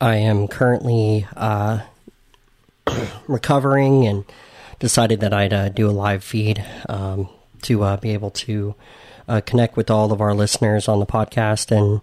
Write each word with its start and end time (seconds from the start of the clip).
I 0.00 0.16
am 0.16 0.48
currently 0.48 1.26
uh, 1.36 1.80
recovering 3.28 4.06
and 4.06 4.24
decided 4.78 5.20
that 5.20 5.34
I'd 5.34 5.52
uh, 5.52 5.68
do 5.68 5.90
a 5.90 5.92
live 5.92 6.24
feed 6.24 6.64
um, 6.88 7.28
to 7.62 7.82
uh, 7.82 7.96
be 7.98 8.12
able 8.14 8.30
to 8.30 8.74
uh, 9.28 9.42
connect 9.44 9.76
with 9.76 9.90
all 9.90 10.10
of 10.10 10.22
our 10.22 10.34
listeners 10.34 10.88
on 10.88 11.00
the 11.00 11.06
podcast 11.06 11.70
and 11.70 12.00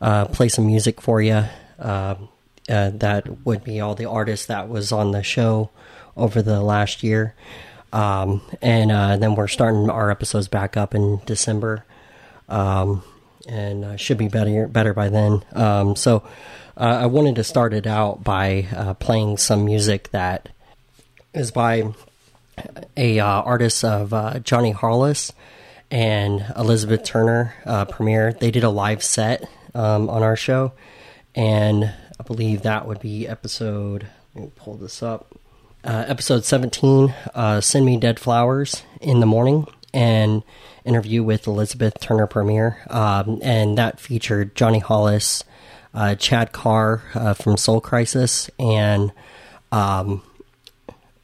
uh, 0.00 0.26
play 0.26 0.48
some 0.48 0.66
music 0.66 1.00
for 1.00 1.20
you. 1.20 1.44
Uh, 1.78 2.14
that 2.68 3.44
would 3.44 3.64
be 3.64 3.80
all 3.80 3.96
the 3.96 4.08
artists 4.08 4.46
that 4.46 4.68
was 4.68 4.92
on 4.92 5.10
the 5.10 5.24
show 5.24 5.70
over 6.16 6.42
the 6.42 6.60
last 6.60 7.02
year. 7.02 7.34
Um, 7.92 8.42
and 8.62 9.20
then 9.20 9.34
we're 9.34 9.48
starting 9.48 9.90
our 9.90 10.08
episodes 10.08 10.46
back 10.46 10.76
up 10.76 10.94
in 10.94 11.20
December. 11.26 11.84
Um, 12.48 13.02
and 13.48 13.98
should 14.00 14.18
be 14.18 14.28
better 14.28 14.66
better 14.66 14.94
by 14.94 15.08
then. 15.08 15.42
Um, 15.52 15.96
so 15.96 16.22
I 16.76 17.06
wanted 17.06 17.36
to 17.36 17.44
start 17.44 17.74
it 17.74 17.86
out 17.86 18.24
by 18.24 18.96
playing 19.00 19.36
some 19.36 19.64
music 19.64 20.10
that 20.12 20.48
is 21.34 21.50
by 21.50 21.92
a 22.96 23.18
uh, 23.18 23.26
artist 23.26 23.84
of 23.84 24.12
uh, 24.12 24.38
Johnny 24.40 24.72
Hollis 24.72 25.32
and 25.90 26.44
Elizabeth 26.56 27.04
Turner 27.04 27.54
uh, 27.64 27.84
premiere. 27.84 28.32
They 28.32 28.50
did 28.50 28.64
a 28.64 28.70
live 28.70 29.02
set 29.02 29.48
um, 29.74 30.08
on 30.08 30.22
our 30.22 30.36
show, 30.36 30.72
and 31.34 31.84
I 31.84 32.22
believe 32.24 32.62
that 32.62 32.86
would 32.86 33.00
be 33.00 33.26
episode. 33.26 34.06
Let 34.34 34.44
me 34.44 34.52
pull 34.56 34.74
this 34.74 35.02
up. 35.02 35.36
Uh, 35.82 36.04
episode 36.06 36.44
17, 36.44 37.14
uh, 37.34 37.60
Send 37.60 37.86
Me 37.86 37.96
Dead 37.96 38.20
Flowers 38.20 38.82
in 39.00 39.20
the 39.20 39.26
Morning, 39.26 39.66
and 39.94 40.42
interview 40.84 41.22
with 41.22 41.46
Elizabeth 41.46 42.00
Turner 42.00 42.26
premiere. 42.26 42.78
Um, 42.88 43.40
and 43.42 43.76
that 43.78 44.00
featured 44.00 44.54
Johnny 44.54 44.78
Hollis, 44.78 45.44
uh, 45.94 46.14
Chad 46.14 46.52
Carr 46.52 47.02
uh, 47.14 47.34
from 47.34 47.56
Soul 47.56 47.80
Crisis, 47.80 48.50
and 48.58 49.12
um, 49.72 50.22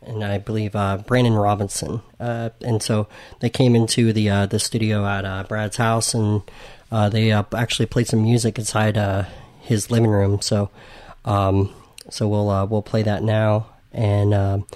and 0.02 0.24
I 0.24 0.38
believe 0.38 0.76
uh, 0.76 0.98
Brandon 0.98 1.34
Robison. 1.34 2.00
Uh, 2.20 2.50
and 2.62 2.82
so 2.82 3.08
they 3.40 3.50
came 3.50 3.74
into 3.74 4.12
the 4.12 4.30
uh, 4.30 4.46
the 4.46 4.58
studio 4.58 5.04
at 5.06 5.24
uh, 5.24 5.44
Brad's 5.44 5.76
house, 5.76 6.14
and 6.14 6.42
they 6.90 7.32
actually 7.32 7.86
played 7.86 8.06
some 8.06 8.22
music 8.22 8.58
inside 8.58 9.26
his 9.60 9.90
living 9.90 10.10
room. 10.10 10.40
So, 10.40 10.70
um, 11.24 11.74
so 12.10 12.28
we'll 12.28 12.66
we'll 12.66 12.82
play 12.82 13.02
that 13.02 13.22
now. 13.22 13.66
And 13.92 14.34
um, 14.34 14.66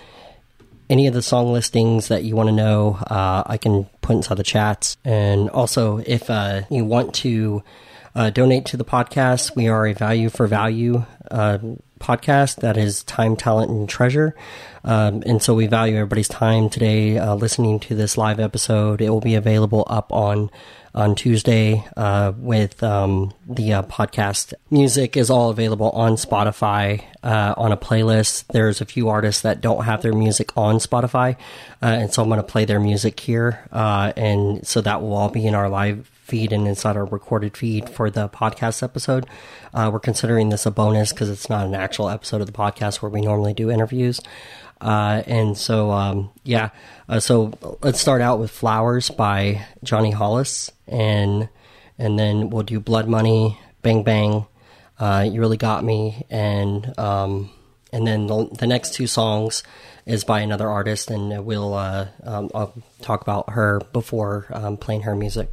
any 0.90 1.06
of 1.06 1.14
the 1.14 1.22
song 1.22 1.52
listings 1.52 2.08
that 2.08 2.24
you 2.24 2.36
want 2.36 2.48
to 2.48 2.54
know, 2.54 2.98
I 3.08 3.56
can 3.56 3.84
put 4.02 4.16
inside 4.16 4.36
the 4.36 4.42
chats. 4.42 4.98
And 5.04 5.48
also, 5.48 6.02
if 6.04 6.28
you 6.68 6.84
want 6.84 7.14
to 7.14 7.62
donate 8.32 8.66
to 8.66 8.76
the 8.76 8.84
podcast, 8.84 9.56
we 9.56 9.68
are 9.68 9.86
a 9.86 9.94
value 9.94 10.28
for 10.28 10.46
value 10.46 11.04
podcast 11.30 12.56
that 12.56 12.76
is 12.76 13.04
time, 13.04 13.36
talent, 13.36 13.70
and 13.70 13.88
treasure. 13.88 14.34
Um, 14.82 15.22
and 15.26 15.42
so 15.42 15.54
we 15.54 15.66
value 15.66 15.96
everybody's 15.96 16.28
time 16.28 16.70
today 16.70 17.18
uh, 17.18 17.34
listening 17.34 17.78
to 17.80 17.94
this 17.94 18.16
live 18.16 18.40
episode. 18.40 19.00
It 19.00 19.10
will 19.10 19.20
be 19.20 19.34
available 19.34 19.84
up 19.86 20.10
on 20.12 20.50
on 20.94 21.14
Tuesday 21.14 21.84
uh, 21.96 22.32
with 22.36 22.82
um, 22.82 23.32
the 23.48 23.72
uh, 23.72 23.82
podcast. 23.84 24.54
Music 24.70 25.16
is 25.16 25.30
all 25.30 25.50
available 25.50 25.90
on 25.90 26.12
Spotify 26.12 27.04
uh, 27.22 27.54
on 27.56 27.72
a 27.72 27.76
playlist. 27.76 28.46
There's 28.48 28.80
a 28.80 28.84
few 28.84 29.08
artists 29.08 29.42
that 29.42 29.60
don't 29.60 29.84
have 29.84 30.02
their 30.02 30.12
music 30.12 30.56
on 30.56 30.76
Spotify, 30.76 31.36
uh, 31.82 31.86
and 31.86 32.12
so 32.12 32.22
I'm 32.22 32.28
going 32.28 32.40
to 32.40 32.46
play 32.46 32.64
their 32.64 32.80
music 32.80 33.20
here, 33.20 33.66
uh, 33.72 34.12
and 34.16 34.66
so 34.66 34.80
that 34.80 35.02
will 35.02 35.14
all 35.14 35.28
be 35.28 35.46
in 35.46 35.54
our 35.54 35.68
live 35.68 36.10
feed 36.30 36.52
and 36.52 36.68
inside 36.68 36.96
our 36.96 37.04
recorded 37.04 37.56
feed 37.56 37.90
for 37.90 38.08
the 38.08 38.28
podcast 38.28 38.82
episode. 38.82 39.26
Uh, 39.74 39.90
we're 39.92 39.98
considering 39.98 40.48
this 40.48 40.64
a 40.64 40.70
bonus 40.70 41.12
because 41.12 41.28
it's 41.28 41.50
not 41.50 41.66
an 41.66 41.74
actual 41.74 42.08
episode 42.08 42.40
of 42.40 42.46
the 42.46 42.52
podcast 42.52 43.02
where 43.02 43.10
we 43.10 43.20
normally 43.20 43.52
do 43.52 43.70
interviews. 43.70 44.20
Uh, 44.80 45.22
and 45.26 45.58
so, 45.58 45.90
um, 45.90 46.30
yeah, 46.44 46.70
uh, 47.08 47.20
so 47.20 47.52
let's 47.82 48.00
start 48.00 48.22
out 48.22 48.38
with 48.38 48.50
Flowers 48.50 49.10
by 49.10 49.66
Johnny 49.82 50.10
Hollis, 50.10 50.70
and 50.86 51.48
and 51.98 52.18
then 52.18 52.48
we'll 52.48 52.62
do 52.62 52.80
Blood 52.80 53.06
Money, 53.06 53.58
Bang 53.82 54.04
Bang, 54.04 54.46
uh, 54.98 55.28
You 55.30 55.40
Really 55.40 55.58
Got 55.58 55.84
Me, 55.84 56.24
and 56.30 56.98
um, 56.98 57.50
and 57.92 58.06
then 58.06 58.26
the, 58.26 58.48
the, 58.58 58.66
next 58.66 58.94
two 58.94 59.06
songs 59.06 59.62
is 60.06 60.24
by 60.24 60.40
another 60.40 60.68
artist, 60.68 61.10
and 61.10 61.44
we'll 61.44 61.74
uh, 61.74 62.06
um, 62.22 62.50
I'll 62.54 62.72
talk 63.02 63.20
about 63.20 63.50
her 63.50 63.82
before 63.92 64.46
um, 64.50 64.78
playing 64.78 65.02
her 65.02 65.14
music. 65.14 65.52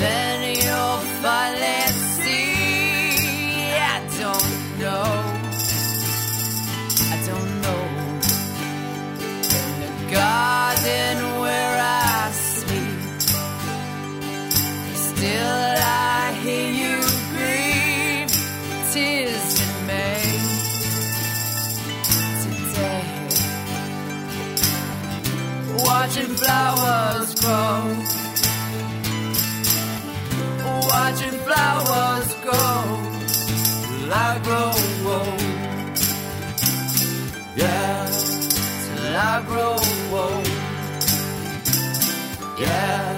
then 0.00 0.38
you'll 0.56 1.00
finally 1.22 1.92
see. 2.16 2.50
I 3.92 3.98
don't 4.20 4.52
know. 4.80 5.12
I 7.12 7.16
don't 7.28 7.52
know. 7.64 7.82
In 9.58 9.70
the 9.84 9.92
garden 10.16 11.16
where 11.42 11.76
I 11.78 12.30
sleep, 12.32 13.00
still 15.08 15.60
I 15.78 16.32
hear 16.42 16.70
you 16.82 16.96
grieve. 17.34 18.32
Tears 18.92 19.52
in 19.64 19.72
May 19.86 20.24
today. 22.42 23.04
Watching 25.84 26.32
flowers 26.40 27.30
grow. 27.40 28.09
I 39.32 39.40
grow 39.42 39.76
old. 40.18 40.46
Yeah. 42.58 43.09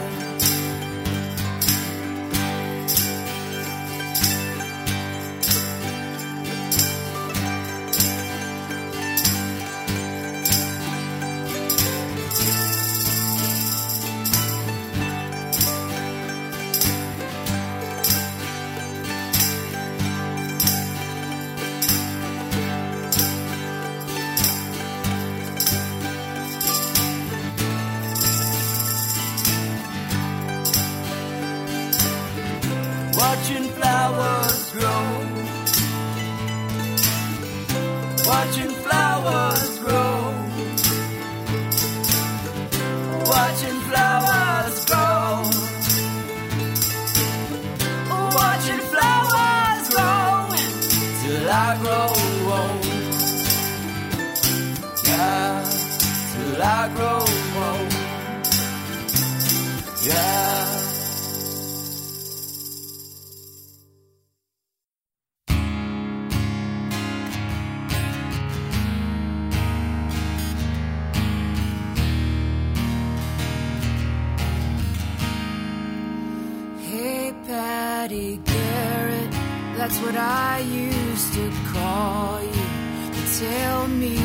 Garrett, 78.13 79.31
that's 79.79 79.99
what 80.01 80.15
I 80.15 80.59
used 80.59 81.33
to 81.33 81.51
call 81.73 82.43
you. 82.43 82.69
You 83.15 83.23
tell 83.39 83.89
me 83.89 84.17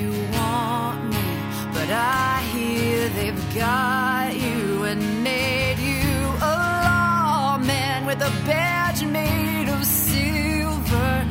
you 0.00 0.10
want 0.32 1.04
me, 1.10 1.26
but 1.72 1.88
I 1.88 2.42
hear 2.52 3.08
they've 3.10 3.54
got 3.54 4.34
you 4.34 4.82
and 4.82 5.22
made 5.22 5.78
you 5.78 6.08
a 6.42 6.54
lawman 6.86 8.06
with 8.06 8.20
a 8.20 8.32
badge 8.44 9.04
made 9.04 9.68
of 9.68 9.84
silver. 9.84 11.26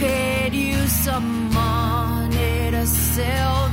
Paid 0.00 0.54
you 0.54 0.76
some 0.88 1.52
money 1.52 2.72
to 2.72 2.84
sell 2.84 3.69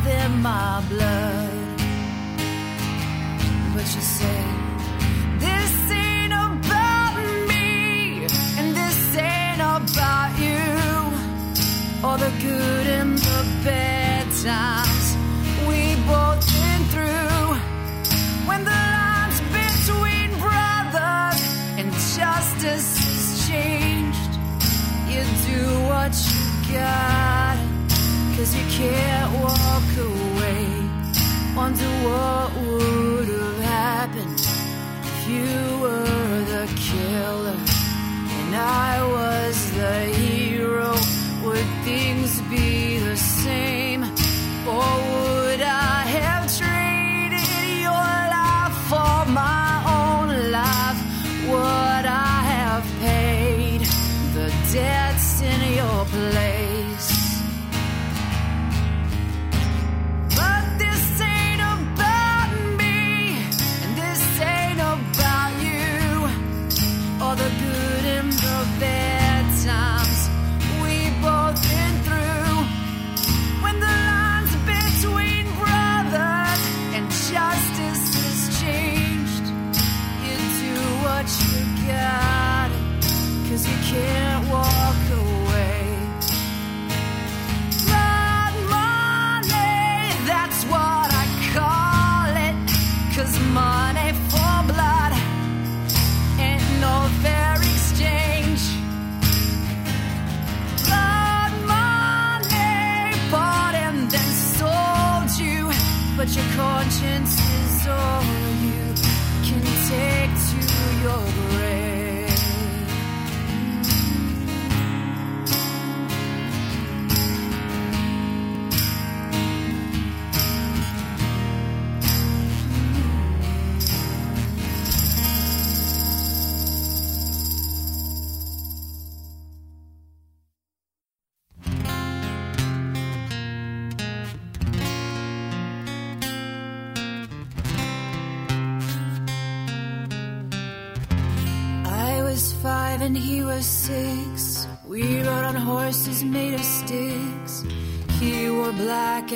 cause 28.36 28.56
you 28.56 28.66
can't 28.70 29.32
walk 29.42 29.90
away. 29.98 30.66
Wonder 31.56 31.92
what 32.06 32.54
would 32.66 33.28
have 33.28 33.60
happened 33.60 34.40
if 35.04 35.30
you 35.30 35.80
were 35.82 36.44
the 36.54 36.66
killer 36.76 37.58
and 38.40 38.56
I 38.56 39.04
was 39.04 39.27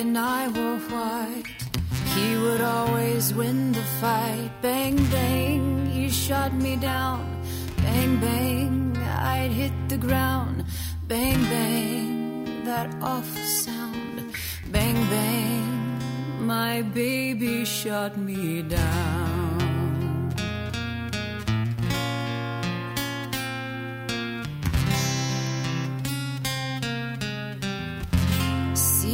and 0.02 0.18
I 0.18 0.48
wore 0.48 0.82
white. 0.94 1.44
He 2.14 2.36
would 2.42 2.60
always 2.60 3.32
win 3.32 3.70
the 3.70 3.86
fight. 4.00 4.50
Bang, 4.60 4.96
bang, 5.16 5.86
he 5.86 6.08
shot 6.08 6.52
me 6.52 6.74
down. 6.76 7.20
Bang, 7.84 8.12
bang, 8.26 8.96
I'd 9.36 9.52
hit 9.60 9.76
the 9.88 10.00
ground. 10.06 10.64
Bang, 11.06 11.40
bang, 11.54 12.64
that 12.64 12.88
awful 13.00 13.46
sound. 13.64 14.16
Bang, 14.74 14.98
bang, 15.14 16.46
my 16.54 16.82
baby 16.82 17.64
shot 17.64 18.16
me 18.16 18.62
down. 18.62 19.31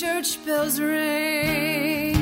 Church 0.00 0.42
bells 0.46 0.80
ring. 0.80 2.16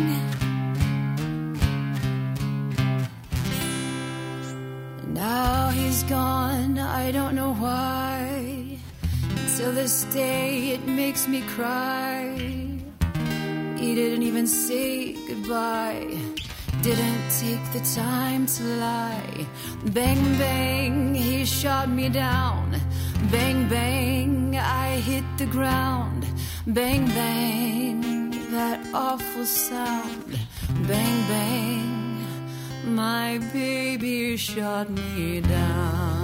Now 5.06 5.68
he's 5.68 6.02
gone, 6.04 6.76
I 6.76 7.12
don't 7.12 7.36
know 7.36 7.54
why. 7.54 8.80
Till 9.56 9.70
this 9.70 10.02
day, 10.06 10.70
it 10.70 10.88
makes 10.88 11.28
me 11.28 11.40
cry. 11.54 12.34
He 13.76 13.94
didn't 13.94 14.24
even 14.24 14.48
say 14.48 15.14
goodbye. 15.28 16.18
Didn't 16.82 17.24
take 17.38 17.64
the 17.72 17.82
time 17.94 18.46
to 18.46 18.62
lie. 18.86 19.46
Bang, 19.94 20.22
bang, 20.36 21.14
he 21.14 21.44
shot 21.44 21.88
me 21.88 22.08
down. 22.08 22.76
Bang, 23.30 23.68
bang, 23.68 24.56
I 24.56 24.96
hit 24.96 25.24
the 25.36 25.46
ground. 25.46 26.26
Bang, 26.68 27.06
bang, 27.06 28.30
that 28.50 28.78
awful 28.92 29.46
sound. 29.46 30.38
Bang, 30.86 31.28
bang, 31.28 32.94
my 32.94 33.38
baby 33.54 34.36
shot 34.36 34.90
me 34.90 35.40
down. 35.40 36.17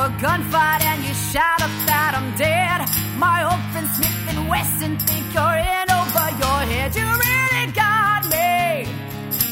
A 0.00 0.08
gunfight 0.16 0.82
and 0.82 1.04
you 1.04 1.12
shout 1.12 1.60
up 1.60 1.74
that 1.84 2.12
I'm 2.16 2.32
dead. 2.36 2.78
My 3.18 3.44
old 3.44 3.60
friend 3.70 3.86
Smith 3.96 4.32
and 4.32 4.48
Wesson 4.48 4.96
think 5.06 5.26
you're 5.36 5.60
in 5.60 5.86
over 5.92 6.26
your 6.40 6.60
head. 6.72 6.96
You 6.96 7.04
really 7.04 7.66
got 7.72 8.24
me. 8.32 8.88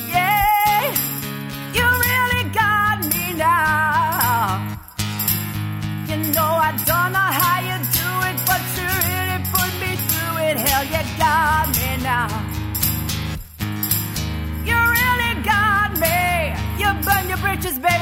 Yeah, 0.09 0.81
you 1.77 1.87
really 2.13 2.45
got 2.63 2.97
me 3.13 3.25
now. 3.37 4.57
You 6.09 6.17
know 6.33 6.53
I 6.69 6.73
don't 6.91 7.13
know 7.17 7.31
how 7.43 7.59
you 7.69 7.77
do 8.01 8.11
it, 8.29 8.37
but 8.49 8.63
you 8.79 8.89
really 9.13 9.41
put 9.53 9.71
me 9.83 9.93
through 10.09 10.37
it. 10.49 10.57
Hell, 10.65 10.85
you 10.95 11.03
got 11.21 11.67
me 11.77 11.91
now. 12.11 12.29
You 14.69 14.79
really 14.97 15.33
got 15.45 15.91
me. 16.05 16.19
You 16.81 16.89
burn 17.05 17.29
your 17.29 17.41
bridges, 17.45 17.79
baby. 17.79 17.98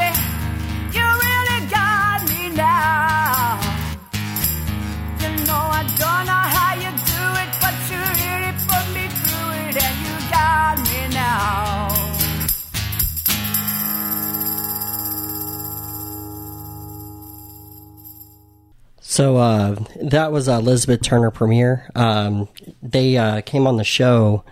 So 19.17 19.39
uh, 19.39 19.77
that 20.03 20.31
was 20.31 20.47
Elizabeth 20.47 21.01
Turner 21.01 21.31
Premiere. 21.31 21.91
Um, 21.95 22.51
they 22.83 23.17
uh, 23.17 23.41
came 23.41 23.67
on 23.67 23.79
the 23.79 23.83
show 23.83 24.45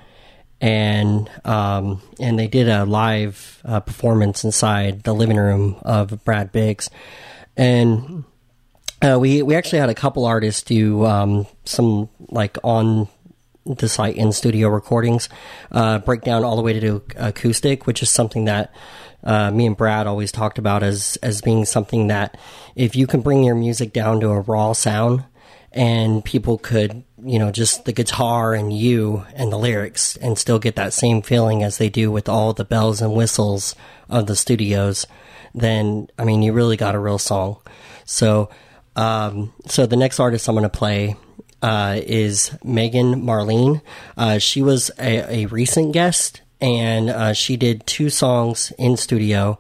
and 0.59 1.31
um, 1.45 2.01
and 2.19 2.39
they 2.39 2.49
did 2.49 2.71
a 2.71 2.87
live 2.87 3.61
uh, 3.67 3.81
performance 3.81 4.43
inside 4.43 5.03
the 5.03 5.13
living 5.13 5.37
room 5.37 5.77
of 5.83 6.25
Brad 6.25 6.51
Biggs, 6.51 6.89
and 7.59 8.25
uh, 9.03 9.19
we 9.21 9.43
we 9.43 9.55
actually 9.55 9.81
had 9.81 9.91
a 9.91 9.95
couple 9.95 10.25
artists 10.25 10.63
do 10.63 11.05
um, 11.05 11.47
some 11.67 12.09
like 12.31 12.57
on 12.65 13.09
the 13.67 13.87
site 13.87 14.17
in 14.17 14.33
studio 14.33 14.69
recordings, 14.69 15.29
uh, 15.73 15.99
breakdown 15.99 16.43
all 16.43 16.57
the 16.57 16.63
way 16.63 16.73
to 16.73 16.81
do 16.81 17.03
acoustic, 17.17 17.87
which 17.87 18.03
is 18.03 18.09
something 18.09 18.47
that 18.47 18.73
uh, 19.25 19.51
me 19.51 19.67
and 19.67 19.77
Brad 19.77 20.07
always 20.07 20.31
talked 20.31 20.59
about 20.59 20.83
as 20.83 21.19
as 21.23 21.41
being 21.41 21.65
something 21.65 22.09
that 22.09 22.37
if 22.77 22.95
you 22.95 23.07
can 23.07 23.21
bring 23.21 23.43
your 23.43 23.55
music 23.55 23.93
down 23.93 24.21
to 24.21 24.29
a 24.29 24.41
raw 24.41 24.73
sound 24.73 25.25
and 25.73 26.25
people 26.25 26.59
could 26.59 27.03
you 27.23 27.39
know 27.39 27.51
just 27.51 27.85
the 27.85 27.93
guitar 27.93 28.55
and 28.55 28.73
you 28.73 29.25
and 29.35 29.51
the 29.51 29.59
lyrics 29.59 30.17
and 30.17 30.39
still 30.39 30.59
get 30.59 30.77
that 30.77 30.93
same 30.93 31.21
feeling 31.21 31.63
as 31.63 31.79
they 31.79 31.89
do 31.89 32.11
with 32.11 32.29
all 32.29 32.53
the 32.53 32.65
bells 32.65 33.03
and 33.03 33.13
whistles 33.13 33.75
of 34.09 34.27
the 34.27 34.37
studios 34.37 35.07
then 35.55 36.07
i 36.19 36.25
mean 36.25 36.43
you 36.43 36.53
really 36.53 36.77
got 36.77 36.95
a 36.95 36.99
real 36.99 37.19
song 37.19 37.57
so 38.05 38.49
um, 38.97 39.53
so 39.67 39.87
the 39.87 39.97
next 39.97 40.21
artist 40.21 40.49
i'm 40.49 40.55
going 40.55 40.63
to 40.63 40.69
play 40.69 41.17
uh, 41.65 41.99
is 42.05 42.55
Megan 42.63 43.23
Marlene. 43.23 43.81
Uh, 44.19 44.37
she 44.37 44.61
was 44.61 44.91
a, 44.99 45.45
a 45.45 45.47
recent 45.47 45.95
guest, 45.95 46.43
and 46.65 47.11
uh, 47.11 47.33
she 47.35 47.59
did 47.59 47.87
two 47.87 48.09
songs 48.09 48.73
in 48.79 48.97
studio. 48.97 49.59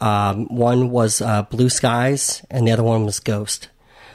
Um, 0.00 0.46
one 0.46 0.88
was 0.88 1.20
uh, 1.20 1.42
Blue 1.42 1.68
Skies, 1.68 2.42
and 2.50 2.66
the 2.66 2.72
other 2.72 2.82
one 2.82 3.04
was 3.04 3.20
Ghost. 3.20 3.68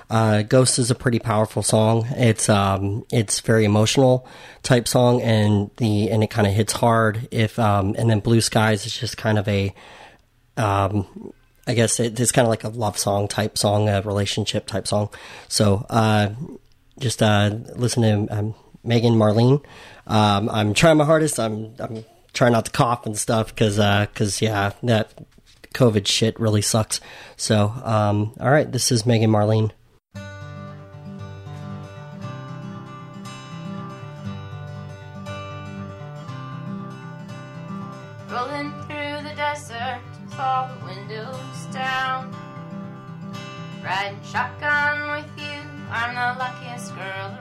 Uh, 0.10 0.42
Ghost 0.42 0.80
is 0.80 0.90
a 0.90 0.96
pretty 0.96 1.20
powerful 1.20 1.62
song. 1.62 2.08
It's 2.10 2.50
um, 2.50 3.06
it's 3.12 3.42
very 3.42 3.64
emotional 3.64 4.28
type 4.64 4.88
song, 4.88 5.22
and 5.22 5.70
the 5.78 6.10
and 6.10 6.24
it 6.24 6.32
kind 6.32 6.48
of 6.48 6.54
hits 6.54 6.74
hard. 6.74 7.28
If 7.30 7.60
um, 7.60 7.96
and 7.96 8.10
then 8.10 8.22
Blue 8.22 8.42
Skies 8.42 8.88
is 8.88 8.98
just 8.98 9.18
kind 9.18 9.38
of 9.38 9.48
a 9.48 9.72
um, 10.58 11.34
I 11.68 11.76
guess 11.76 12.00
it, 12.00 12.20
it's 12.20 12.32
kind 12.32 12.48
of 12.48 12.50
like 12.50 12.64
a 12.64 12.70
love 12.70 12.98
song 12.98 13.28
type 13.28 13.56
song, 13.56 13.88
a 13.88 14.02
relationship 14.02 14.66
type 14.66 14.88
song. 14.88 15.10
So 15.48 15.86
uh, 15.92 16.30
just 16.98 17.22
uh, 17.22 17.52
listen 17.76 18.02
to 18.02 18.36
um, 18.36 18.56
Megan 18.84 19.14
Marlene. 19.14 19.64
Um, 20.08 20.50
I'm 20.50 20.74
trying 20.74 20.98
my 20.98 21.06
hardest. 21.06 21.40
I'm 21.40 21.76
I'm 21.80 22.04
trying 22.34 22.54
not 22.54 22.66
to 22.66 22.72
cough 22.72 23.06
and 23.06 23.18
stuff 23.18 23.48
because 23.48 23.80
uh 23.80 24.06
because 24.12 24.42
yeah 24.42 24.72
that 24.84 25.12
COVID 25.74 26.06
shit 26.06 26.40
really 26.40 26.62
sucks. 26.62 27.00
So 27.38 27.74
um, 27.84 28.34
all 28.40 28.52
right, 28.52 28.70
this 28.72 28.92
is 28.92 29.06
Megan 29.06 29.30
Marlene. 29.30 29.72
Rolling 38.30 38.72
through 38.84 39.30
the 39.30 39.36
desert 39.36 40.02
all 40.40 40.68
the 40.68 40.86
windows 40.86 41.66
down. 41.72 42.36
Riding 43.84 44.20
shotgun 44.24 45.12
with 45.12 45.30
you, 45.38 45.60
I'm 45.90 46.16
the 46.16 46.40
luckiest 46.40 46.96
girl 46.96 47.38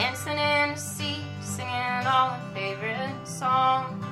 Dancing 0.00 0.38
in 0.38 0.70
the 0.70 0.76
sea, 0.76 1.18
singing 1.42 2.06
all 2.06 2.30
my 2.30 2.40
favorite 2.54 3.28
songs. 3.28 4.02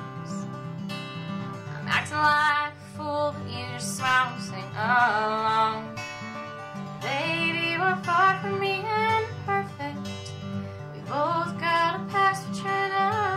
I'm 0.87 1.87
acting 1.87 2.15
like 2.15 2.73
a 2.73 2.95
fool, 2.95 3.33
but 3.35 3.51
you 3.51 3.65
just 3.73 3.97
smile 3.97 4.31
and 4.31 4.43
sing 4.43 4.69
along. 4.75 5.97
Baby, 7.01 7.75
we're 7.79 7.95
far 8.03 8.39
from 8.39 8.59
being 8.59 8.85
perfect. 9.47 10.31
We 10.93 10.99
both 11.09 11.59
got 11.59 11.95
a 11.95 12.05
past 12.11 12.47
we're 12.47 12.61
trying 12.61 12.91
to 12.91 13.28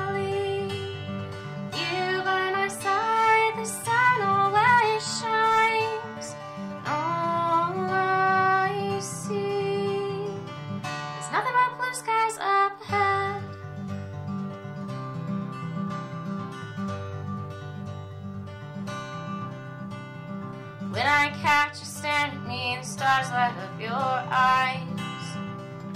When 21.03 21.11
I 21.11 21.31
catch 21.43 21.81
you 21.81 21.85
staring 21.85 22.31
at 22.31 22.47
me, 22.47 22.79
the 22.81 22.87
stars 22.87 23.29
light 23.31 23.57
up 23.59 23.81
your 23.81 23.91
eyes. 23.91 24.79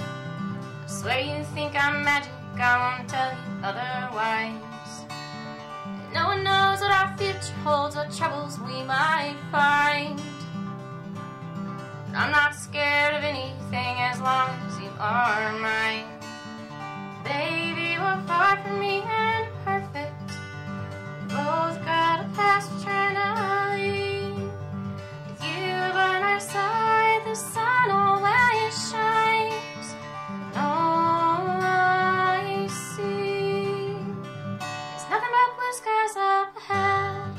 I 0.00 0.88
swear 0.88 1.20
you 1.20 1.44
think 1.54 1.76
I'm 1.76 2.02
magic, 2.02 2.32
I 2.58 2.74
won't 2.82 3.08
tell 3.08 3.30
you 3.30 3.38
otherwise. 3.62 5.04
No 6.12 6.26
one 6.26 6.42
knows 6.42 6.80
what 6.80 6.90
our 6.90 7.16
future 7.16 7.54
holds, 7.62 7.94
what 7.94 8.10
troubles 8.16 8.58
we 8.58 8.82
might 8.82 9.36
find. 9.52 10.20
But 12.08 12.16
I'm 12.16 12.32
not 12.32 12.56
scared 12.56 13.14
of 13.14 13.22
anything 13.22 13.94
as 14.10 14.20
long 14.20 14.50
as 14.66 14.80
you 14.80 14.90
are 14.98 15.52
mine. 15.60 16.06
Baby, 17.22 17.92
you 17.92 18.00
are 18.00 18.20
far 18.26 18.60
from 18.60 18.80
me 18.80 19.02
and 19.06 19.46
perfect. 19.64 20.18
We 21.22 21.28
both 21.28 21.78
got 21.84 22.24
a 22.24 22.28
past 22.34 22.72
we're 22.72 22.82
trying 22.82 23.14
to 23.14 23.80
leave. 23.80 24.25
By 25.76 26.20
my 26.20 26.38
side, 26.38 27.22
the 27.24 27.34
sun 27.34 27.90
always 27.90 28.90
shines. 28.90 29.94
All 30.54 31.46
I 31.46 32.66
see 32.68 33.96
is 34.96 35.04
nothing 35.10 35.32
but 35.36 35.48
blue 35.56 35.74
skies 35.80 36.16
up 36.16 36.56
ahead. 36.56 37.32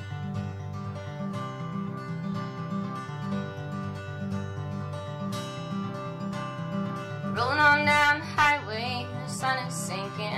Rolling 7.35 7.59
on 7.59 7.85
down 7.85 8.19
the 8.19 8.25
highway, 8.25 9.05
the 9.25 9.29
sun 9.31 9.57
is 9.67 9.73
sinking 9.73 10.33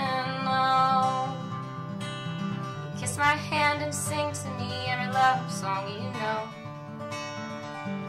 low. 0.46 1.30
You 2.00 3.00
kiss 3.00 3.18
my 3.18 3.36
hand 3.36 3.82
and 3.82 3.94
sing 3.94 4.32
to 4.34 4.50
me 4.60 4.88
every 4.88 5.14
love 5.14 5.52
song 5.52 5.88
you 5.88 6.10
know. 6.20 6.49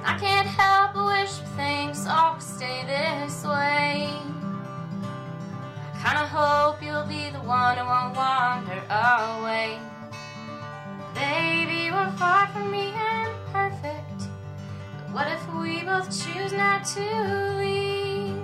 I 0.04 0.18
can't 0.18 0.46
help 0.46 0.94
but 0.94 1.04
wish 1.04 1.32
things 1.56 2.06
always 2.06 2.44
stay 2.44 2.84
this 2.86 3.44
way. 3.44 4.08
I 5.94 6.02
kinda 6.02 6.26
hope 6.26 6.82
you'll 6.82 7.06
be 7.06 7.30
the 7.30 7.40
one 7.40 7.76
who 7.76 7.84
won't 7.84 8.16
wander 8.16 8.82
away. 8.88 9.78
Baby, 11.14 11.90
we're 11.90 12.10
far 12.12 12.46
from 12.48 12.70
being 12.70 12.94
perfect. 13.52 14.28
But 14.96 15.12
what 15.12 15.26
if 15.28 15.42
we 15.54 15.82
both 15.82 16.08
choose 16.08 16.52
not 16.52 16.84
to 16.94 17.56
leave? 17.58 18.36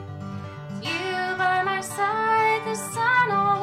You 0.83 1.37
by 1.39 1.63
my 1.65 1.81
side, 1.81 2.63
the 2.67 2.75
sun 2.75 3.31
always 3.31 3.56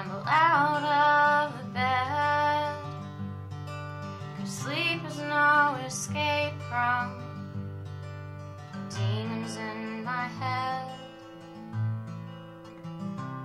stumble 0.00 0.22
out 0.26 0.82
of 0.82 1.58
the 1.58 1.64
bed. 1.74 2.74
Cause 4.38 4.48
sleep 4.48 5.00
is 5.06 5.18
no 5.18 5.76
escape 5.86 6.54
from 6.70 7.22
demons 8.88 9.56
in 9.56 10.04
my 10.04 10.26
head. 10.40 10.88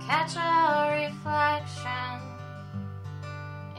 Catch 0.00 0.36
a 0.36 1.04
reflection 1.04 2.20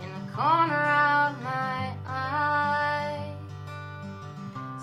in 0.04 0.10
the 0.14 0.32
corner 0.32 0.86
of 1.16 1.42
my 1.42 1.96
eye. 2.06 3.34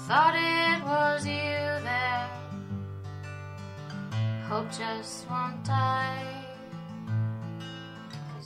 Thought 0.09 0.35
it 0.35 0.85
was 0.85 1.27
you 1.27 1.33
there 1.33 2.29
hope 4.49 4.71
just 4.71 5.29
won't 5.31 5.65
die. 5.65 6.44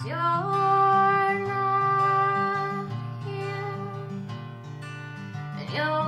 You're 0.05 0.17
not 0.17 1.43
here, 3.27 3.75
and 5.59 5.71
you're 5.75 6.08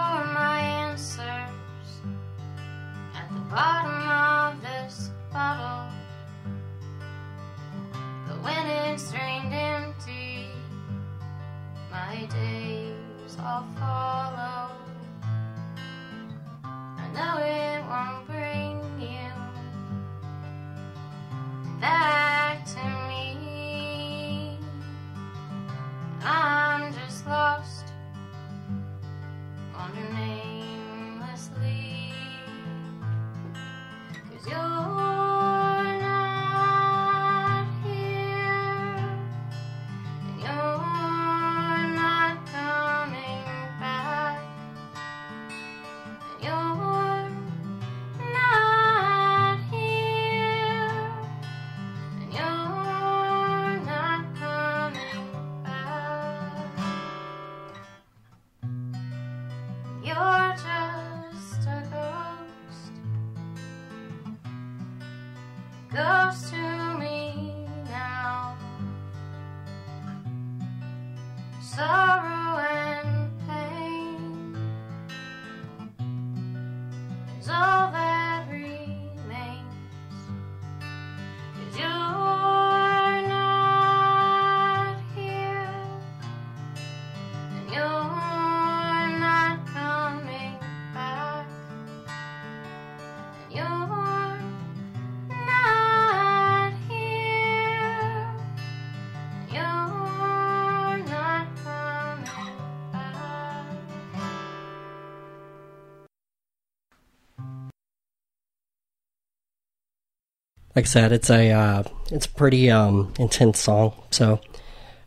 like 110.75 110.85
I 110.85 110.87
said, 110.87 111.11
it's 111.11 111.29
a 111.29 111.51
uh, 111.51 111.83
it's 112.11 112.25
a 112.25 112.29
pretty 112.29 112.71
um, 112.71 113.13
intense 113.19 113.59
song. 113.59 113.93
So, 114.09 114.39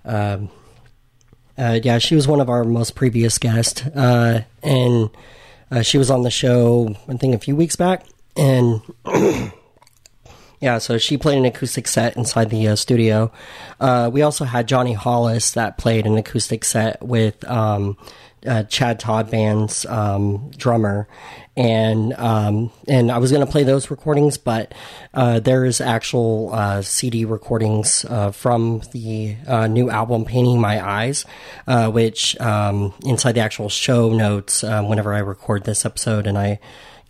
um, 0.05 0.51
uh, 1.57 1.81
yeah, 1.83 1.99
she 1.99 2.15
was 2.15 2.29
one 2.29 2.41
of 2.41 2.49
our 2.49 2.65
most 2.65 2.95
previous 2.95 3.39
guests, 3.39 3.85
uh, 3.87 4.45
and 4.63 5.11
uh, 5.71 5.83
she 5.83 5.99
was 5.99 6.11
on 6.11 6.23
the 6.23 6.31
show 6.31 6.95
I 7.09 7.17
think 7.17 7.35
a 7.35 7.39
few 7.39 7.57
weeks 7.57 7.77
back, 7.77 8.05
and 8.37 8.83
yeah, 10.65 10.79
so 10.79 10.97
she 10.97 11.19
played 11.19 11.37
an 11.37 11.45
acoustic 11.45 11.87
set 11.87 12.17
inside 12.17 12.49
the 12.49 12.69
uh, 12.69 12.75
studio. 12.75 13.31
Uh, 13.79 14.09
we 14.11 14.23
also 14.23 14.47
had 14.47 14.67
Johnny 14.67 14.95
Hollis 14.95 15.51
that 15.53 15.77
played 15.77 16.07
an 16.07 16.17
acoustic 16.17 16.65
set 16.65 17.03
with 17.03 17.45
um, 17.45 17.99
uh, 18.47 18.63
Chad 18.63 18.99
Todd 18.99 19.31
Band's 19.31 19.85
um, 19.85 20.51
drummer, 20.57 21.07
and 21.55 22.15
um, 22.15 22.73
and 22.89 23.13
I 23.13 23.19
was 23.19 23.31
going 23.31 23.45
to 23.45 23.53
play 23.53 23.63
those 23.63 23.91
recordings, 23.91 24.39
but 24.39 24.73
uh, 25.13 25.39
there's 25.41 25.83
actual 25.83 26.49
uh, 26.55 26.81
CD 26.81 27.27
recordings 27.27 28.07
uh, 28.09 28.31
from 28.31 28.81
the 28.93 29.37
uh, 29.47 29.67
new 29.67 29.91
album 29.91 30.25
"Painting 30.25 30.63
My 30.63 30.83
Eyes," 30.83 31.27
uh, 31.67 31.91
which 31.91 32.41
um, 32.41 32.95
inside 33.05 33.33
the 33.33 33.41
actual 33.41 33.69
show 33.69 34.15
notes, 34.15 34.65
um, 34.65 34.89
whenever 34.89 35.13
I 35.13 35.19
record 35.19 35.65
this 35.65 35.85
episode 35.85 36.27
and 36.27 36.39
I 36.39 36.59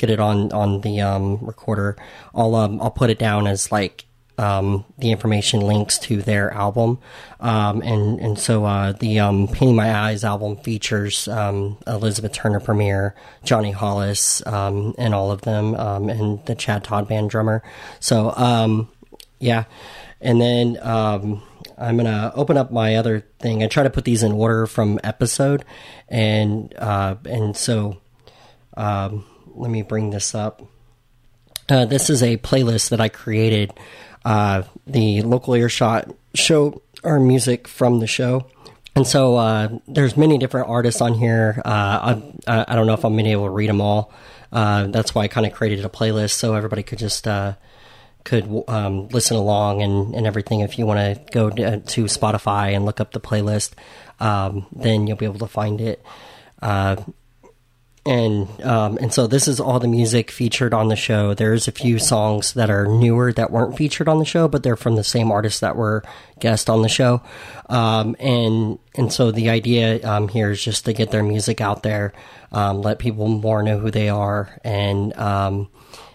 get 0.04 0.12
it 0.12 0.20
on 0.20 0.52
on 0.52 0.82
the 0.82 1.00
um, 1.00 1.38
recorder, 1.44 1.96
I'll 2.34 2.54
um, 2.54 2.80
I'll 2.80 2.90
put 2.90 3.10
it 3.10 3.18
down 3.18 3.46
as 3.46 3.72
like 3.72 4.04
um, 4.36 4.84
the 4.98 5.10
information 5.10 5.60
links 5.60 5.98
to 6.00 6.20
their 6.20 6.52
album, 6.52 6.98
um, 7.40 7.80
and 7.82 8.20
and 8.20 8.38
so 8.38 8.64
uh, 8.64 8.92
the 8.92 9.20
um, 9.20 9.48
"Painting 9.48 9.76
My 9.76 9.94
Eyes" 9.94 10.24
album 10.24 10.56
features 10.58 11.26
um, 11.28 11.78
Elizabeth 11.86 12.32
Turner 12.32 12.60
Premiere, 12.60 13.14
Johnny 13.44 13.70
Hollis, 13.70 14.46
um, 14.46 14.94
and 14.98 15.14
all 15.14 15.30
of 15.30 15.42
them, 15.42 15.74
um, 15.76 16.10
and 16.10 16.44
the 16.44 16.54
Chad 16.54 16.84
Todd 16.84 17.08
Band 17.08 17.30
drummer. 17.30 17.62
So 18.00 18.32
um, 18.36 18.90
yeah, 19.38 19.64
and 20.20 20.40
then 20.40 20.78
um, 20.82 21.42
I'm 21.78 21.96
gonna 21.96 22.32
open 22.34 22.58
up 22.58 22.70
my 22.70 22.96
other 22.96 23.24
thing. 23.38 23.62
I 23.62 23.68
try 23.68 23.84
to 23.84 23.90
put 23.90 24.04
these 24.04 24.22
in 24.22 24.32
order 24.32 24.66
from 24.66 25.00
episode, 25.02 25.64
and 26.08 26.74
uh, 26.76 27.16
and 27.24 27.56
so 27.56 28.00
um, 28.76 29.24
let 29.54 29.70
me 29.70 29.82
bring 29.82 30.10
this 30.10 30.34
up. 30.34 30.62
Uh, 31.68 31.84
this 31.84 32.10
is 32.10 32.22
a 32.22 32.36
playlist 32.36 32.90
that 32.90 33.00
I 33.00 33.08
created. 33.08 33.72
Uh, 34.24 34.62
the 34.86 35.22
local 35.22 35.54
earshot 35.54 36.14
show 36.34 36.82
our 37.02 37.20
music 37.20 37.68
from 37.68 38.00
the 38.00 38.06
show, 38.06 38.46
and 38.96 39.06
so 39.06 39.36
uh, 39.36 39.68
there's 39.86 40.16
many 40.16 40.38
different 40.38 40.68
artists 40.68 41.00
on 41.00 41.14
here. 41.14 41.60
Uh, 41.64 42.20
I, 42.46 42.64
I 42.68 42.74
don't 42.74 42.86
know 42.86 42.94
if 42.94 43.04
I'm 43.04 43.16
to 43.16 43.22
be 43.22 43.32
able 43.32 43.44
to 43.44 43.50
read 43.50 43.68
them 43.68 43.80
all. 43.80 44.12
Uh, 44.52 44.86
that's 44.86 45.14
why 45.14 45.22
I 45.22 45.28
kind 45.28 45.46
of 45.46 45.52
created 45.52 45.84
a 45.84 45.88
playlist 45.88 46.32
so 46.32 46.54
everybody 46.54 46.82
could 46.82 46.98
just 46.98 47.26
uh, 47.26 47.54
could 48.24 48.64
um, 48.68 49.08
listen 49.08 49.36
along 49.36 49.82
and, 49.82 50.14
and 50.14 50.26
everything. 50.26 50.60
If 50.60 50.78
you 50.78 50.86
want 50.86 51.00
to 51.00 51.32
go 51.32 51.50
to, 51.50 51.80
to 51.80 52.04
Spotify 52.04 52.74
and 52.74 52.84
look 52.84 53.00
up 53.00 53.12
the 53.12 53.20
playlist, 53.20 53.74
um, 54.20 54.66
then 54.72 55.06
you'll 55.06 55.16
be 55.16 55.26
able 55.26 55.40
to 55.40 55.46
find 55.46 55.80
it. 55.80 56.02
And 58.06 58.62
um, 58.62 58.98
and 59.00 59.14
so 59.14 59.26
this 59.26 59.48
is 59.48 59.60
all 59.60 59.80
the 59.80 59.88
music 59.88 60.30
featured 60.30 60.74
on 60.74 60.88
the 60.88 60.96
show. 60.96 61.32
There's 61.32 61.68
a 61.68 61.72
few 61.72 61.98
songs 61.98 62.52
that 62.52 62.68
are 62.68 62.86
newer 62.86 63.32
that 63.32 63.50
weren't 63.50 63.78
featured 63.78 64.08
on 64.08 64.18
the 64.18 64.26
show, 64.26 64.46
but 64.46 64.62
they're 64.62 64.76
from 64.76 64.96
the 64.96 65.04
same 65.04 65.32
artists 65.32 65.60
that 65.60 65.74
were 65.74 66.02
guest 66.38 66.68
on 66.68 66.82
the 66.82 66.88
show. 66.88 67.22
Um, 67.70 68.14
and 68.20 68.78
and 68.94 69.10
so 69.10 69.30
the 69.30 69.48
idea 69.48 70.06
um, 70.06 70.28
here 70.28 70.50
is 70.50 70.62
just 70.62 70.84
to 70.84 70.92
get 70.92 71.12
their 71.12 71.22
music 71.22 71.62
out 71.62 71.82
there, 71.82 72.12
um, 72.52 72.82
let 72.82 72.98
people 72.98 73.26
more 73.26 73.62
know 73.62 73.78
who 73.78 73.90
they 73.90 74.10
are, 74.10 74.60
and 74.62 75.16
um, 75.16 75.68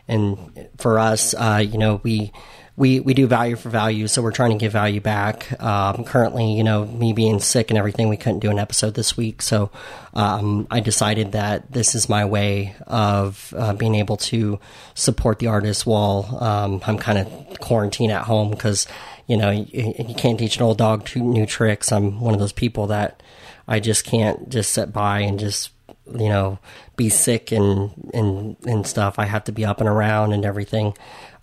and 0.08 0.68
for 0.78 1.00
us, 1.00 1.34
uh, 1.34 1.64
you 1.66 1.80
know, 1.80 2.02
we 2.04 2.32
we 2.80 3.02
we 3.02 3.14
do 3.14 3.28
value 3.28 3.58
for 3.58 3.68
value, 3.68 4.08
so 4.08 4.22
we're 4.22 4.32
trying 4.32 4.52
to 4.52 4.58
give 4.58 4.72
value 4.72 5.02
back. 5.02 5.62
Um, 5.62 6.06
currently, 6.06 6.54
you 6.54 6.64
know, 6.64 6.86
me 6.86 7.12
being 7.12 7.42
sick 7.42 7.70
and 7.70 7.78
everything, 7.78 8.08
we 8.08 8.16
couldn't 8.16 8.40
do 8.40 8.50
an 8.50 8.58
episode 8.58 8.94
this 8.94 9.18
week, 9.18 9.42
so 9.42 9.70
um, 10.14 10.66
I 10.72 10.80
decided 10.80 11.34
that 11.34 11.74
this 11.74 11.94
is 11.94 12.08
my 12.08 12.24
way 12.24 12.76
of 12.88 13.54
uh, 13.58 13.74
being 13.74 13.96
able 13.96 14.16
to 14.32 14.62
support 14.94 15.40
the 15.40 15.48
artist 15.48 15.86
while 15.86 16.38
um, 16.42 16.82
I'm 16.88 16.98
kind 16.98 17.18
of 17.18 17.60
quarantined 17.60 18.14
at 18.14 18.24
home 18.24 18.50
because 18.50 18.88
you 19.28 19.36
know 19.36 19.52
you, 19.52 19.94
you 20.00 20.16
can't 20.16 20.40
teach 20.40 20.56
an 20.56 20.64
old 20.64 20.78
dog 20.78 21.04
two 21.06 21.22
new 21.22 21.46
tricks. 21.46 21.92
I'm 21.92 22.22
one 22.22 22.34
of 22.34 22.40
those 22.40 22.54
people 22.54 22.88
that 22.88 23.22
I 23.68 23.82
just 23.82 24.06
can't 24.06 24.48
just 24.48 24.72
sit 24.72 24.94
by 24.94 25.20
and 25.20 25.38
just 25.38 25.72
you 26.18 26.30
know 26.30 26.60
be 26.96 27.10
sick 27.10 27.52
and 27.52 27.92
and 28.14 28.56
and 28.66 28.88
stuff. 28.88 29.20
I 29.20 29.26
have 29.26 29.44
to 29.46 29.52
be 29.52 29.66
up 29.66 29.82
and 29.82 29.90
around 29.90 30.32
and 30.32 30.46
everything. 30.46 30.94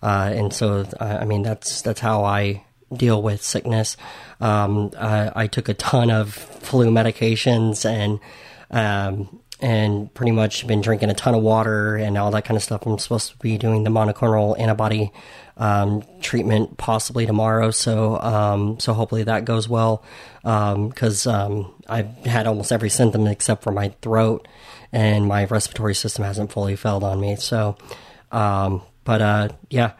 Uh, 0.01 0.31
and 0.33 0.53
so, 0.53 0.85
I 0.99 1.19
I 1.19 1.25
mean, 1.25 1.41
that's 1.41 1.81
that's 1.81 1.99
how 1.99 2.23
I 2.23 2.63
deal 2.95 3.21
with 3.21 3.43
sickness. 3.43 3.97
Um, 4.39 4.91
I, 4.97 5.31
I 5.35 5.47
took 5.47 5.69
a 5.69 5.73
ton 5.73 6.09
of 6.09 6.33
flu 6.33 6.89
medications 6.89 7.85
and 7.85 8.19
um, 8.69 9.41
and 9.59 10.13
pretty 10.13 10.31
much 10.31 10.67
been 10.67 10.81
drinking 10.81 11.09
a 11.09 11.13
ton 11.15 11.33
of 11.33 11.41
water 11.41 11.95
and 11.95 12.17
all 12.17 12.31
that 12.31 12.45
kind 12.45 12.55
of 12.55 12.63
stuff. 12.63 12.85
I'm 12.85 12.99
supposed 12.99 13.31
to 13.31 13.37
be 13.37 13.57
doing 13.57 13.83
the 13.83 13.89
monoclonal 13.89 14.57
antibody 14.59 15.11
um, 15.57 16.03
treatment 16.21 16.77
possibly 16.77 17.25
tomorrow. 17.25 17.71
So 17.71 18.19
um, 18.21 18.79
so 18.79 18.93
hopefully 18.93 19.23
that 19.23 19.45
goes 19.45 19.67
well 19.67 20.03
because 20.43 21.25
um, 21.25 21.73
I've 21.87 22.15
had 22.25 22.45
almost 22.47 22.71
every 22.71 22.89
symptom 22.89 23.25
except 23.27 23.63
for 23.63 23.71
my 23.71 23.89
throat 24.01 24.47
and 24.91 25.27
my 25.27 25.45
respiratory 25.45 25.95
system 25.95 26.23
hasn't 26.23 26.51
fully 26.51 26.75
failed 26.75 27.03
on 27.03 27.19
me. 27.19 27.35
So. 27.35 27.77
But 29.07 29.21
uh, 29.21 29.47
yeah, 29.69 29.93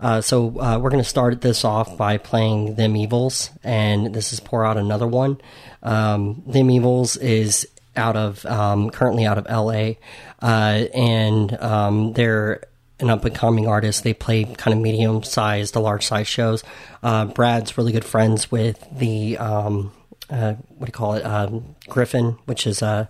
uh, 0.00 0.22
so 0.22 0.58
uh, 0.58 0.78
we're 0.78 0.88
going 0.88 1.02
to 1.02 1.08
start 1.08 1.42
this 1.42 1.66
off 1.66 1.98
by 1.98 2.16
playing 2.16 2.76
Them 2.76 2.96
Evils, 2.96 3.50
and 3.62 4.14
this 4.14 4.32
is 4.32 4.40
Pour 4.40 4.64
Out 4.64 4.78
Another 4.78 5.06
One. 5.06 5.38
Um, 5.82 6.42
Them 6.46 6.70
Evils 6.70 7.18
is 7.18 7.68
out 7.94 8.16
of 8.16 8.44
um, 8.46 8.88
currently 8.88 9.26
out 9.26 9.36
of 9.36 9.44
LA, 9.44 9.96
uh, 10.40 10.86
and 10.94 11.54
um, 11.60 12.14
they're 12.14 12.62
an 13.00 13.10
up 13.10 13.26
and 13.26 13.34
coming 13.34 13.68
artist. 13.68 14.02
They 14.02 14.14
play 14.14 14.44
kind 14.44 14.74
of 14.74 14.82
medium 14.82 15.22
sized 15.24 15.74
to 15.74 15.80
large 15.80 16.06
size 16.06 16.26
shows. 16.26 16.64
Uh, 17.02 17.26
Brad's 17.26 17.76
really 17.76 17.92
good 17.92 18.04
friends 18.06 18.50
with 18.50 18.82
the 18.90 19.36
um, 19.36 19.92
uh, 20.34 20.54
what 20.68 20.86
do 20.86 20.88
you 20.88 20.92
call 20.92 21.14
it? 21.14 21.24
Um, 21.24 21.76
Griffin, 21.88 22.38
which 22.46 22.66
is 22.66 22.82
uh, 22.82 23.06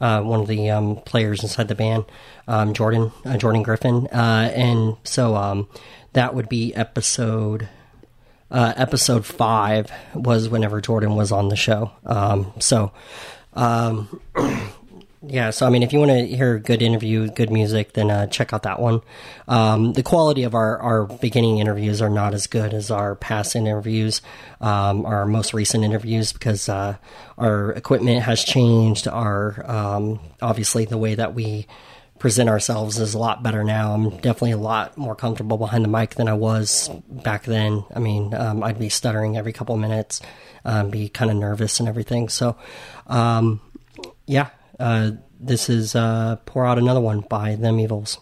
uh, 0.00 0.20
one 0.20 0.40
of 0.40 0.46
the 0.46 0.70
um, 0.70 0.96
players 0.96 1.42
inside 1.42 1.68
the 1.68 1.74
band, 1.74 2.04
um, 2.46 2.74
Jordan 2.74 3.12
uh, 3.24 3.38
Jordan 3.38 3.62
Griffin, 3.62 4.06
uh, 4.12 4.52
and 4.54 4.96
so 5.04 5.34
um, 5.34 5.68
that 6.12 6.34
would 6.34 6.48
be 6.48 6.74
episode. 6.74 7.68
Episode 8.48 9.26
five 9.26 9.90
was 10.14 10.48
whenever 10.48 10.80
Jordan 10.80 11.14
was 11.14 11.30
on 11.30 11.48
the 11.48 11.56
show. 11.56 11.90
Um, 12.06 12.54
so, 12.58 12.92
um, 13.52 14.20
yeah. 15.28 15.50
So, 15.50 15.66
I 15.66 15.70
mean, 15.70 15.82
if 15.82 15.92
you 15.92 15.98
want 15.98 16.10
to 16.10 16.26
hear 16.26 16.58
good 16.58 16.82
interview, 16.82 17.28
good 17.28 17.50
music, 17.50 17.92
then 17.94 18.10
uh, 18.10 18.26
check 18.26 18.52
out 18.52 18.62
that 18.62 18.80
one. 18.80 19.00
Um, 19.48 19.92
the 19.92 20.02
quality 20.02 20.44
of 20.44 20.54
our, 20.54 20.78
our 20.78 21.04
beginning 21.04 21.58
interviews 21.58 22.00
are 22.00 22.10
not 22.10 22.34
as 22.34 22.46
good 22.46 22.72
as 22.72 22.90
our 22.90 23.14
past 23.14 23.56
interviews, 23.56 24.22
um, 24.60 25.04
our 25.04 25.26
most 25.26 25.52
recent 25.52 25.84
interviews, 25.84 26.32
because 26.32 26.68
uh, 26.68 26.96
our 27.38 27.72
equipment 27.72 28.22
has 28.22 28.44
changed. 28.44 29.08
Our 29.08 29.68
um, 29.70 30.20
obviously 30.40 30.84
the 30.84 30.98
way 30.98 31.14
that 31.16 31.34
we 31.34 31.66
present 32.18 32.48
ourselves 32.48 32.98
is 32.98 33.14
a 33.14 33.18
lot 33.18 33.42
better 33.42 33.62
now. 33.62 33.92
I'm 33.92 34.10
definitely 34.10 34.52
a 34.52 34.58
lot 34.58 34.96
more 34.96 35.14
comfortable 35.14 35.58
behind 35.58 35.84
the 35.84 35.88
mic 35.88 36.14
than 36.14 36.28
I 36.28 36.34
was 36.34 36.88
back 37.08 37.44
then. 37.44 37.84
I 37.94 37.98
mean, 37.98 38.32
um, 38.34 38.62
I'd 38.62 38.78
be 38.78 38.88
stuttering 38.88 39.36
every 39.36 39.52
couple 39.52 39.76
minutes, 39.76 40.22
um, 40.64 40.90
be 40.90 41.08
kind 41.08 41.30
of 41.30 41.36
nervous 41.36 41.78
and 41.80 41.88
everything. 41.88 42.28
So, 42.28 42.56
um, 43.06 43.60
yeah, 44.26 44.50
uh, 44.78 45.12
this 45.38 45.68
is 45.68 45.94
uh, 45.94 46.36
Pour 46.46 46.66
Out 46.66 46.78
Another 46.78 47.00
One 47.00 47.20
by 47.20 47.56
Them 47.56 47.80
Evils. 47.80 48.20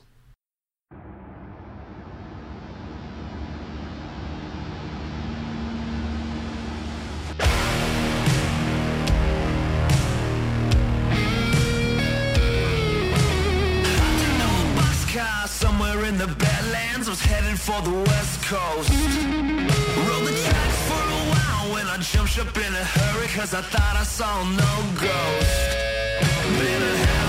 somewhere 15.47 16.05
in 16.05 16.19
the 16.19 16.27
Badlands. 16.27 17.09
was 17.09 17.21
heading 17.21 17.57
for 17.57 17.81
the 17.83 17.91
West 17.91 18.43
Coast. 18.45 18.91
Rode 18.91 20.27
the 20.29 20.37
tracks 20.45 20.79
for 20.89 21.05
a 21.19 21.23
while 21.33 21.75
when 21.75 21.87
I 21.87 21.97
jumped 21.99 22.33
ship 22.33 22.57
in 22.57 22.75
a 22.75 22.85
hurry, 22.85 23.29
cause 23.29 23.55
I 23.55 23.63
thought 23.63 23.97
I 23.97 24.05
saw 24.05 24.45
no 24.45 24.75
ghost. 25.01 25.85
Been 26.45 26.83
a 26.83 26.97
hell 26.97 27.24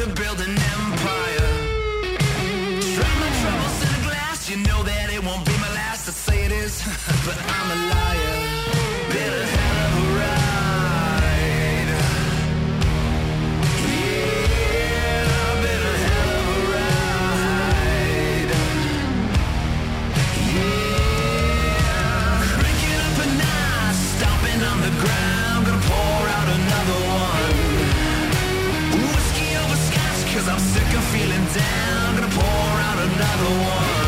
to 0.00 0.06
build 0.14 0.40
an 0.40 0.48
empire. 0.48 1.50
Drown 2.96 3.16
my 3.20 3.30
troubles 3.40 3.82
in 3.84 4.00
a 4.00 4.02
glass. 4.08 4.48
You 4.48 4.56
know 4.56 4.82
that 4.82 5.12
it 5.12 5.22
won't 5.22 5.44
be 5.44 5.52
my 5.58 5.70
last. 5.74 6.08
I 6.08 6.12
say 6.12 6.44
it 6.46 6.52
is, 6.52 6.82
but 7.26 7.36
I'm 7.36 7.70
a 7.70 8.09
another 33.40 33.94
one. 33.94 33.99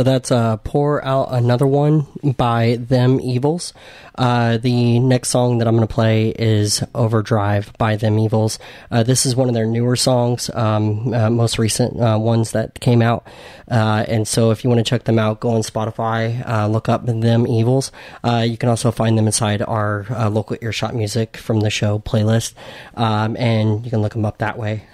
So 0.00 0.04
that's 0.04 0.32
uh, 0.32 0.56
Pour 0.56 1.04
Out 1.04 1.28
Another 1.30 1.66
One 1.66 2.06
by 2.22 2.78
Them 2.80 3.20
Evils. 3.20 3.74
Uh, 4.14 4.56
the 4.56 4.98
next 4.98 5.28
song 5.28 5.58
that 5.58 5.68
I'm 5.68 5.76
going 5.76 5.86
to 5.86 5.94
play 5.94 6.30
is 6.30 6.82
Overdrive 6.94 7.70
by 7.76 7.96
Them 7.96 8.18
Evils. 8.18 8.58
Uh, 8.90 9.02
this 9.02 9.26
is 9.26 9.36
one 9.36 9.48
of 9.48 9.54
their 9.54 9.66
newer 9.66 9.96
songs, 9.96 10.48
um, 10.54 11.12
uh, 11.12 11.28
most 11.28 11.58
recent 11.58 12.00
uh, 12.00 12.16
ones 12.18 12.52
that 12.52 12.80
came 12.80 13.02
out. 13.02 13.26
Uh, 13.70 14.06
and 14.08 14.26
so 14.26 14.50
if 14.50 14.64
you 14.64 14.70
want 14.70 14.78
to 14.78 14.88
check 14.88 15.04
them 15.04 15.18
out, 15.18 15.40
go 15.40 15.50
on 15.50 15.60
Spotify, 15.60 16.70
look 16.70 16.88
up 16.88 17.04
Them 17.04 17.46
Evils. 17.46 17.92
You 18.24 18.56
can 18.56 18.70
also 18.70 18.90
find 18.90 19.18
them 19.18 19.26
inside 19.26 19.60
our 19.60 20.06
local 20.30 20.56
earshot 20.62 20.94
music 20.94 21.36
from 21.36 21.60
the 21.60 21.68
show 21.68 21.98
playlist. 21.98 22.54
Um, 22.94 23.36
and 23.36 23.84
you 23.84 23.90
can 23.90 24.00
look 24.00 24.14
them 24.14 24.24
up 24.24 24.38
that 24.38 24.56
way. 24.56 24.86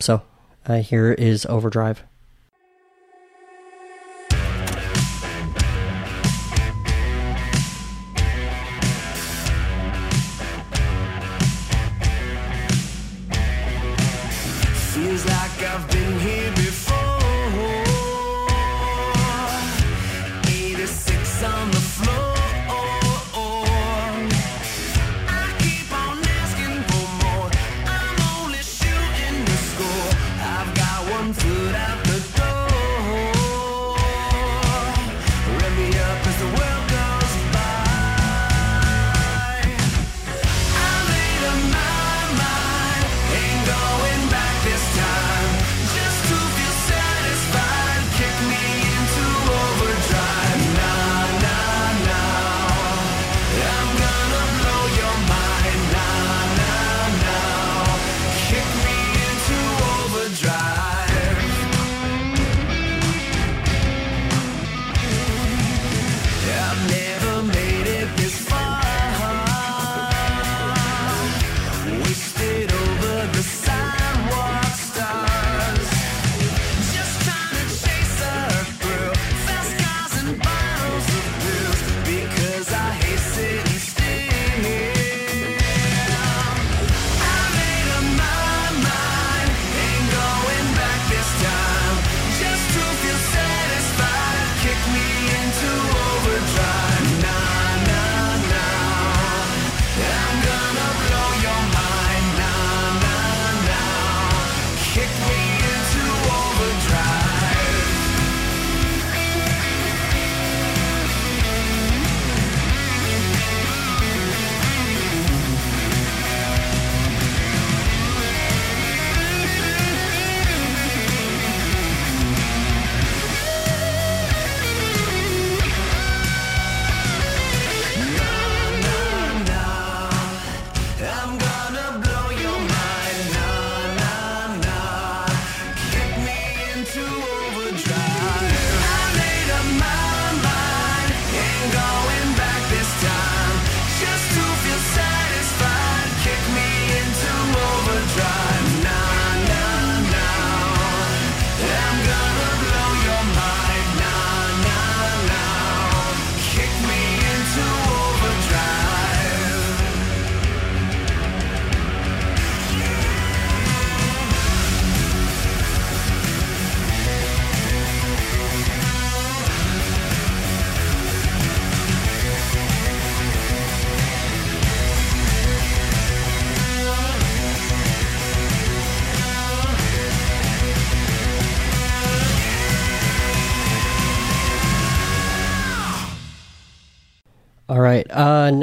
So 0.00 0.20
here 0.68 1.12
is 1.12 1.46
Overdrive. 1.46 2.02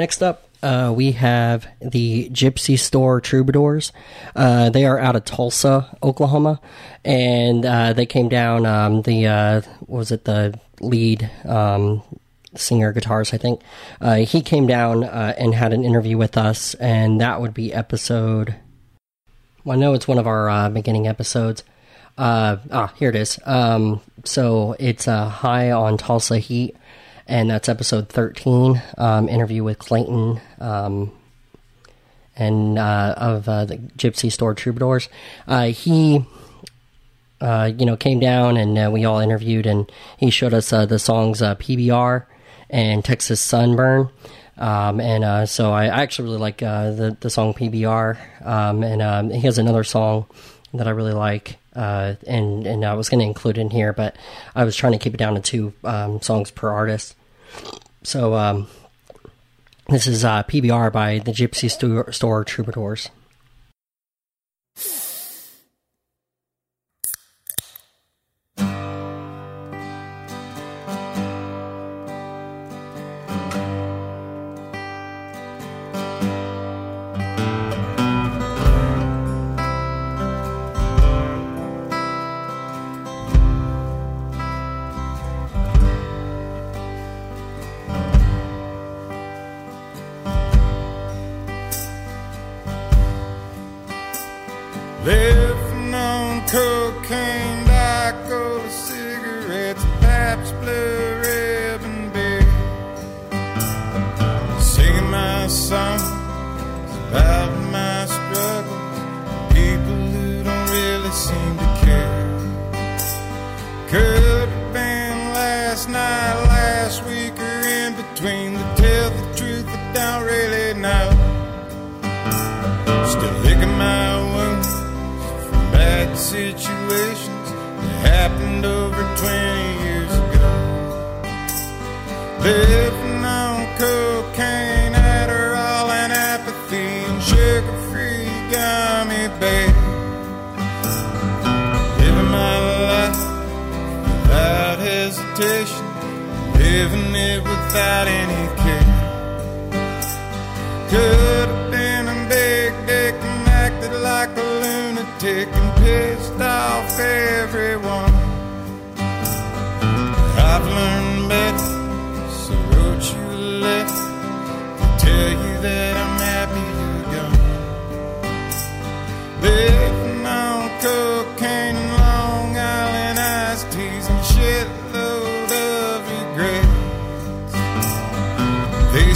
Next 0.00 0.22
up, 0.22 0.48
uh, 0.62 0.92
we 0.96 1.12
have 1.12 1.66
the 1.80 2.30
Gypsy 2.30 2.78
Store 2.78 3.20
Troubadours. 3.20 3.92
Uh, 4.34 4.70
they 4.70 4.86
are 4.86 4.98
out 4.98 5.14
of 5.14 5.26
Tulsa, 5.26 5.94
Oklahoma, 6.02 6.58
and 7.04 7.66
uh, 7.66 7.92
they 7.92 8.06
came 8.06 8.30
down. 8.30 8.64
Um, 8.64 9.02
the 9.02 9.26
uh, 9.26 9.60
was 9.86 10.10
it 10.10 10.24
the 10.24 10.58
lead 10.80 11.30
um, 11.44 12.02
singer 12.54 12.94
guitarist? 12.94 13.34
I 13.34 13.36
think 13.36 13.60
uh, 14.00 14.16
he 14.16 14.40
came 14.40 14.66
down 14.66 15.04
uh, 15.04 15.34
and 15.36 15.54
had 15.54 15.74
an 15.74 15.84
interview 15.84 16.16
with 16.16 16.38
us, 16.38 16.74
and 16.74 17.20
that 17.20 17.40
would 17.42 17.52
be 17.52 17.72
episode. 17.72 18.56
Well, 19.64 19.76
I 19.76 19.80
know 19.80 19.92
it's 19.92 20.08
one 20.08 20.18
of 20.18 20.26
our 20.26 20.70
beginning 20.70 21.06
episodes. 21.06 21.62
Ah, 22.16 22.92
here 22.96 23.10
it 23.10 23.16
is. 23.16 23.38
Um, 23.44 24.00
so 24.24 24.76
it's 24.78 25.04
High 25.04 25.70
on 25.70 25.98
Tulsa 25.98 26.38
Heat, 26.38 26.74
and 27.30 27.48
that's 27.48 27.68
episode 27.68 28.08
13. 28.08 28.82
Um, 28.98 29.28
interview 29.28 29.62
with 29.62 29.78
Clayton 29.78 30.40
um, 30.58 31.12
and 32.36 32.76
uh, 32.76 33.14
of 33.16 33.48
uh, 33.48 33.64
the 33.64 33.76
Gypsy 33.78 34.32
Store 34.32 34.52
Troubadours. 34.52 35.08
Uh, 35.46 35.66
he, 35.66 36.26
uh, 37.40 37.70
you 37.78 37.86
know, 37.86 37.96
came 37.96 38.18
down 38.18 38.56
and 38.56 38.76
uh, 38.76 38.90
we 38.92 39.04
all 39.04 39.20
interviewed, 39.20 39.64
and 39.64 39.90
he 40.18 40.28
showed 40.28 40.52
us 40.52 40.72
uh, 40.72 40.86
the 40.86 40.98
songs 40.98 41.40
PBR 41.40 42.24
and 42.68 43.04
Texas 43.04 43.40
Sunburn. 43.40 44.10
Um, 44.58 45.00
and 45.00 45.48
so 45.48 45.72
I, 45.72 45.86
actually 45.86 46.26
really 46.26 46.40
like 46.40 46.58
the 46.58 47.16
the 47.20 47.30
song 47.30 47.54
PBR, 47.54 48.18
um, 48.44 48.82
and 48.82 49.00
um, 49.00 49.30
he 49.30 49.40
has 49.42 49.56
another 49.56 49.84
song 49.84 50.26
that 50.74 50.86
I 50.86 50.90
really 50.90 51.14
like, 51.14 51.56
uh, 51.74 52.16
and 52.26 52.66
and 52.66 52.84
I 52.84 52.92
was 52.94 53.08
going 53.08 53.20
to 53.20 53.24
include 53.24 53.56
in 53.56 53.70
here, 53.70 53.94
but 53.94 54.16
I 54.54 54.64
was 54.64 54.76
trying 54.76 54.92
to 54.92 54.98
keep 54.98 55.14
it 55.14 55.16
down 55.16 55.34
to 55.34 55.40
two 55.40 55.72
um, 55.82 56.20
songs 56.20 56.50
per 56.50 56.68
artist. 56.68 57.14
So 58.02 58.34
um, 58.34 58.66
this 59.88 60.06
is 60.06 60.24
uh, 60.24 60.42
PBR 60.44 60.92
by 60.92 61.18
the 61.18 61.32
Gypsy 61.32 61.70
Store, 61.70 62.10
Store 62.12 62.44
Troubadours. 62.44 63.10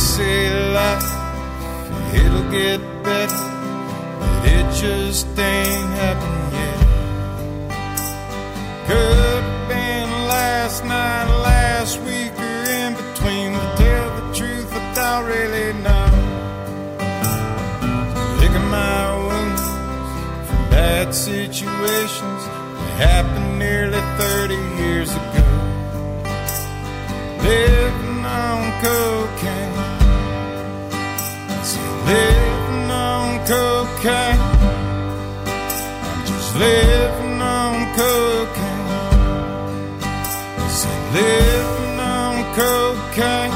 Say 0.04 0.50
life 0.72 1.10
it'll 2.14 2.50
get 2.50 2.78
better, 3.02 3.48
but 4.20 4.46
it 4.46 4.66
just 4.74 5.26
ain't 5.38 5.90
happened 6.02 6.52
yet. 6.60 6.78
Could 8.86 9.16
have 9.28 9.68
been 9.68 10.10
last 10.28 10.84
night, 10.84 11.24
last 11.42 11.98
week, 12.02 12.32
or 12.38 12.62
in 12.80 12.92
between. 12.94 13.52
To 13.54 13.68
tell 13.82 14.08
the 14.20 14.34
truth, 14.38 14.70
I 14.72 14.82
don't 14.94 15.24
really 15.26 15.72
know. 15.84 16.06
Licking 18.40 18.68
my 18.68 19.00
wounds 19.26 19.64
from 20.46 20.60
bad 20.70 21.14
situations 21.14 22.40
that 22.76 22.92
happened 23.08 23.58
nearly 23.58 24.02
30 24.20 24.54
years 24.82 25.10
ago. 25.10 25.46
Living 27.42 28.24
on 28.26 28.60
cocaine. 28.82 29.33
Living 32.06 32.90
on 32.90 33.46
cocaine. 33.46 34.40
I'm 36.06 36.26
just 36.26 36.54
living 36.56 37.40
on 37.40 37.74
cocaine. 37.94 38.88
Say 40.68 40.96
living 41.14 41.98
on 42.00 42.34
cocaine. 42.54 43.52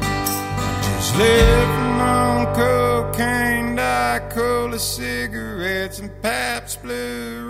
I'm 0.00 0.82
just 0.82 1.16
living 1.16 2.00
on 2.00 2.54
cocaine, 2.54 3.74
Diet-Cola 3.76 4.78
cigarettes, 4.78 5.98
and 5.98 6.10
Pabst 6.22 6.80
Blue 6.82 7.41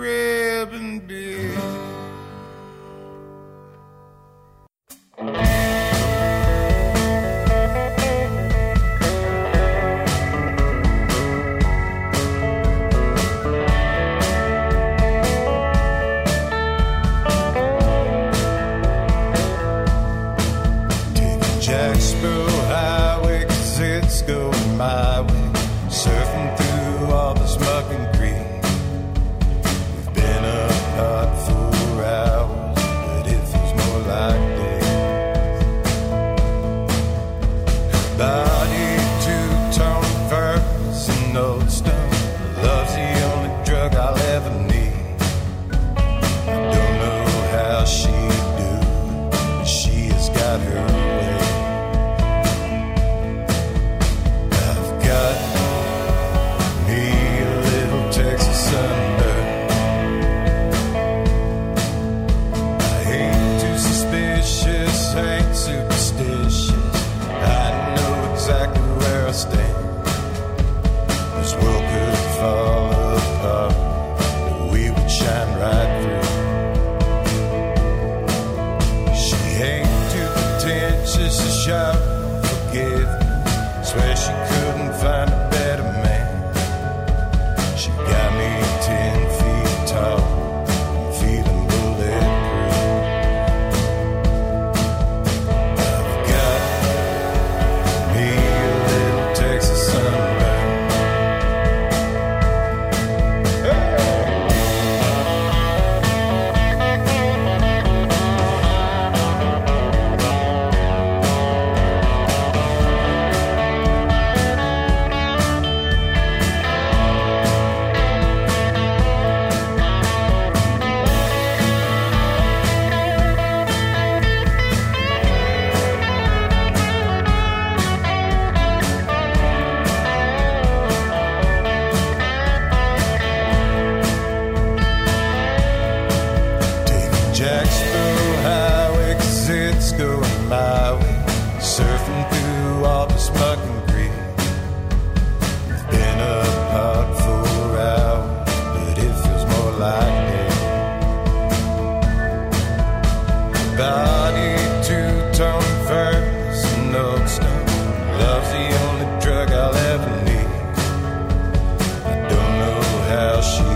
she 163.43 163.72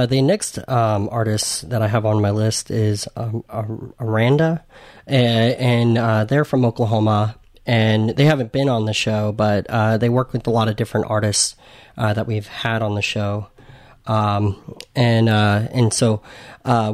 Uh, 0.00 0.06
the 0.06 0.22
next 0.22 0.58
um, 0.66 1.10
artist 1.12 1.68
that 1.68 1.82
I 1.82 1.86
have 1.86 2.06
on 2.06 2.22
my 2.22 2.30
list 2.30 2.70
is 2.70 3.06
um, 3.16 3.44
Aranda, 4.00 4.64
and, 5.06 5.98
uh, 5.98 6.24
they're 6.24 6.46
from 6.46 6.64
Oklahoma. 6.64 7.36
And 7.66 8.08
they 8.16 8.24
haven't 8.24 8.50
been 8.50 8.70
on 8.70 8.86
the 8.86 8.94
show, 8.94 9.30
but 9.30 9.66
uh, 9.68 9.98
they 9.98 10.08
work 10.08 10.32
with 10.32 10.46
a 10.46 10.50
lot 10.50 10.68
of 10.68 10.76
different 10.76 11.10
artists 11.10 11.54
uh, 11.98 12.14
that 12.14 12.26
we've 12.26 12.46
had 12.46 12.80
on 12.80 12.94
the 12.94 13.02
show. 13.02 13.48
Um, 14.06 14.78
and 14.96 15.28
uh, 15.28 15.68
and 15.70 15.92
so 15.92 16.22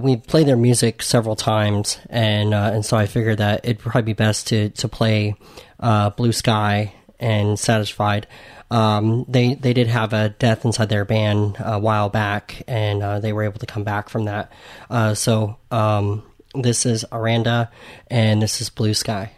we 0.02 0.16
played 0.16 0.48
their 0.48 0.56
music 0.56 1.00
several 1.00 1.36
times, 1.36 1.98
and 2.10 2.52
and 2.52 2.84
so 2.84 2.96
I 2.96 3.06
figured 3.06 3.38
that 3.38 3.60
it'd 3.62 3.78
probably 3.78 4.02
be 4.02 4.12
best 4.14 4.48
to 4.48 4.70
to 4.70 4.88
play 4.88 5.36
Blue 6.16 6.32
Sky 6.32 6.92
and 7.20 7.58
Satisfied. 7.58 8.26
Um, 8.70 9.24
they 9.28 9.54
they 9.54 9.72
did 9.72 9.86
have 9.86 10.12
a 10.12 10.30
death 10.30 10.64
inside 10.64 10.88
their 10.88 11.04
band 11.04 11.56
a 11.60 11.78
while 11.78 12.08
back, 12.08 12.62
and 12.66 13.02
uh, 13.02 13.20
they 13.20 13.32
were 13.32 13.44
able 13.44 13.60
to 13.60 13.66
come 13.66 13.84
back 13.84 14.08
from 14.08 14.24
that. 14.24 14.50
Uh, 14.90 15.14
so 15.14 15.56
um, 15.70 16.24
this 16.54 16.84
is 16.84 17.04
Aranda, 17.12 17.70
and 18.08 18.42
this 18.42 18.60
is 18.60 18.70
Blue 18.70 18.94
Sky. 18.94 19.35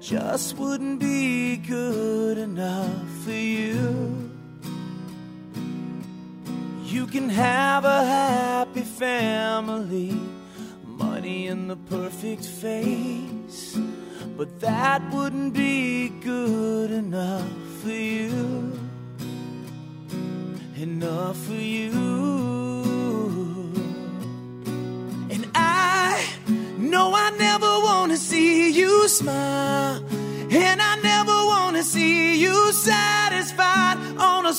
Just 0.00 0.56
wouldn't 0.56 0.98
be 0.98 1.58
good 1.58 2.38
enough 2.38 3.08
for 3.22 3.32
you. 3.32 4.30
You 6.84 7.06
can 7.06 7.28
have 7.28 7.84
a 7.84 8.04
happy 8.04 8.80
family, 8.80 10.18
money 10.86 11.48
and 11.48 11.68
the 11.68 11.76
perfect 11.76 12.44
face, 12.44 13.78
but 14.36 14.60
that 14.60 15.02
wouldn't 15.12 15.52
be 15.52 16.08
good 16.08 16.59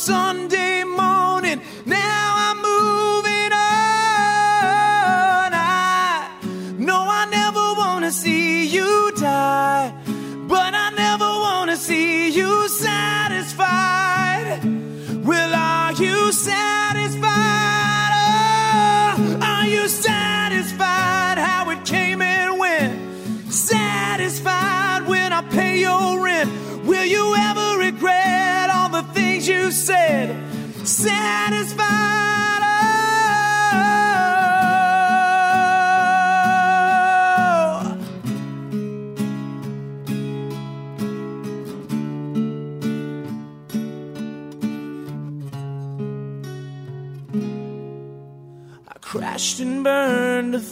Sunday 0.02 0.61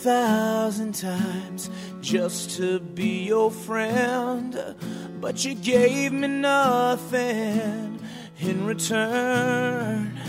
thousand 0.09 0.93
times 0.95 1.69
just 2.01 2.57
to 2.57 2.79
be 2.79 3.25
your 3.25 3.51
friend, 3.51 4.75
but 5.21 5.45
you 5.45 5.53
gave 5.53 6.11
me 6.11 6.27
nothing 6.27 7.99
in 8.39 8.65
return. 8.65 10.19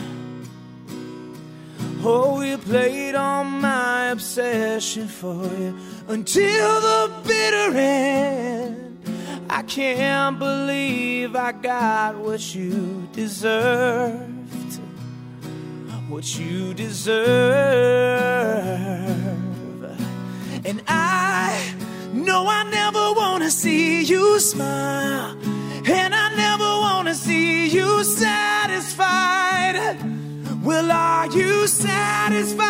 Oh, 2.04 2.42
you 2.42 2.58
played 2.58 3.14
on 3.14 3.46
my 3.62 4.08
obsession 4.08 5.08
for 5.08 5.44
you 5.62 5.74
until 6.08 6.80
the 6.88 7.12
bitter 7.26 7.78
end. 7.78 8.98
I 9.48 9.62
can't 9.62 10.38
believe 10.38 11.34
I 11.34 11.52
got 11.52 12.16
what 12.16 12.54
you 12.54 13.08
deserved 13.12 14.40
what 16.10 16.38
you 16.38 16.74
deserve. 16.74 17.20
And 20.64 20.82
I 20.86 21.74
know 22.12 22.46
I 22.46 22.64
never 22.70 23.12
want 23.18 23.42
to 23.44 23.50
see 23.50 24.02
you 24.02 24.38
smile. 24.40 25.36
And 25.88 26.14
I 26.14 26.34
never 26.36 26.64
want 26.64 27.08
to 27.08 27.14
see 27.14 27.68
you 27.68 28.04
satisfied. 28.04 29.76
Well, 30.62 30.90
are 30.92 31.28
you 31.28 31.66
satisfied? 31.66 32.69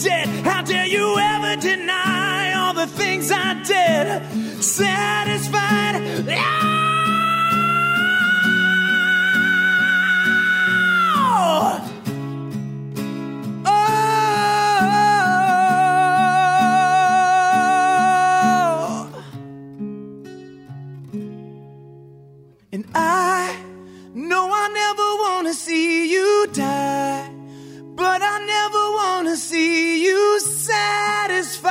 How 0.00 0.62
dare 0.62 0.86
you 0.86 1.18
ever 1.18 1.60
deny 1.60 2.52
all 2.52 2.72
the 2.72 2.86
things 2.86 3.32
I 3.32 3.54
did? 3.64 4.22
Satisfied? 4.62 6.02
Oh! 11.16 11.80
Oh, 13.64 13.82
and 22.72 22.84
I 22.94 23.56
know 24.14 24.48
I 24.52 24.68
never 24.68 25.02
want 25.24 25.48
to 25.48 25.54
see 25.54 26.08
you 26.12 26.46
die, 26.52 27.27
I 28.22 28.38
never 28.46 28.90
want 28.92 29.28
to 29.28 29.36
see 29.36 30.04
you 30.04 30.40
satisfied. 30.40 31.68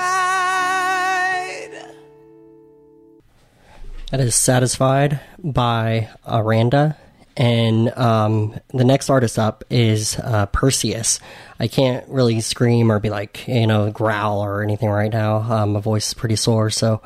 That 4.11 4.19
is 4.21 4.35
Satisfied 4.35 5.19
by 5.43 6.09
Aranda. 6.25 6.95
And 7.35 7.95
um, 7.97 8.59
the 8.73 8.83
next 8.83 9.09
artist 9.09 9.37
up 9.37 9.63
is 9.69 10.17
uh, 10.19 10.47
Perseus. 10.47 11.19
I 11.59 11.67
can't 11.67 12.07
really 12.07 12.39
scream 12.39 12.91
or 12.91 12.99
be 12.99 13.09
like, 13.11 13.47
you 13.47 13.67
know, 13.67 13.91
growl 13.91 14.39
or 14.39 14.63
anything 14.63 14.89
right 14.89 15.11
now. 15.11 15.37
Um, 15.37 15.73
my 15.73 15.79
voice 15.81 16.07
is 16.07 16.13
pretty 16.15 16.35
sore. 16.35 16.69
So, 16.71 17.01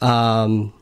um, 0.00 0.72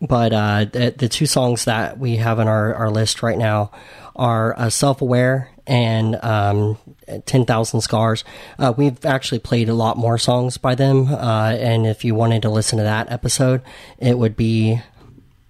but 0.00 0.32
uh, 0.32 0.66
the, 0.66 0.94
the 0.96 1.08
two 1.08 1.26
songs 1.26 1.64
that 1.64 1.98
we 1.98 2.16
have 2.16 2.38
on 2.38 2.46
our, 2.46 2.74
our 2.74 2.90
list 2.90 3.22
right 3.22 3.38
now 3.38 3.72
are 4.18 4.58
uh, 4.58 4.70
Self 4.70 5.00
Aware 5.00 5.50
and 5.66 6.16
um, 6.22 6.78
10,000 7.26 7.80
Scars. 7.80 8.24
Uh, 8.58 8.72
we've 8.76 9.04
actually 9.04 9.38
played 9.38 9.68
a 9.68 9.74
lot 9.74 9.96
more 9.96 10.18
songs 10.18 10.56
by 10.56 10.74
them. 10.74 11.08
Uh, 11.08 11.56
and 11.58 11.86
if 11.86 12.04
you 12.04 12.14
wanted 12.14 12.42
to 12.42 12.50
listen 12.50 12.78
to 12.78 12.84
that 12.84 13.10
episode, 13.12 13.62
it 13.98 14.18
would 14.18 14.36
be 14.36 14.80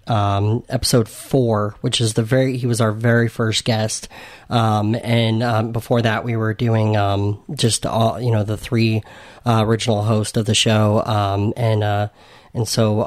um, 0.09 0.65
episode 0.69 1.09
four, 1.09 1.77
which 1.81 2.01
is 2.01 2.15
the 2.15 2.23
very 2.23 2.57
he 2.57 2.67
was 2.67 2.81
our 2.81 2.93
very 2.93 3.29
first 3.29 3.65
guest, 3.65 4.09
um, 4.49 4.97
and 5.03 5.43
um, 5.43 5.73
before 5.73 6.01
that 6.01 6.25
we 6.25 6.35
were 6.35 6.55
doing 6.55 6.97
um, 6.97 7.43
just 7.55 7.85
all 7.85 8.19
you 8.19 8.31
know 8.31 8.43
the 8.43 8.57
three 8.57 9.03
uh, 9.45 9.63
original 9.67 10.03
hosts 10.03 10.39
of 10.39 10.47
the 10.47 10.55
show, 10.55 11.05
um, 11.05 11.53
and 11.59 11.85
uh, 11.85 12.09
and 12.55 12.67
so 12.67 13.05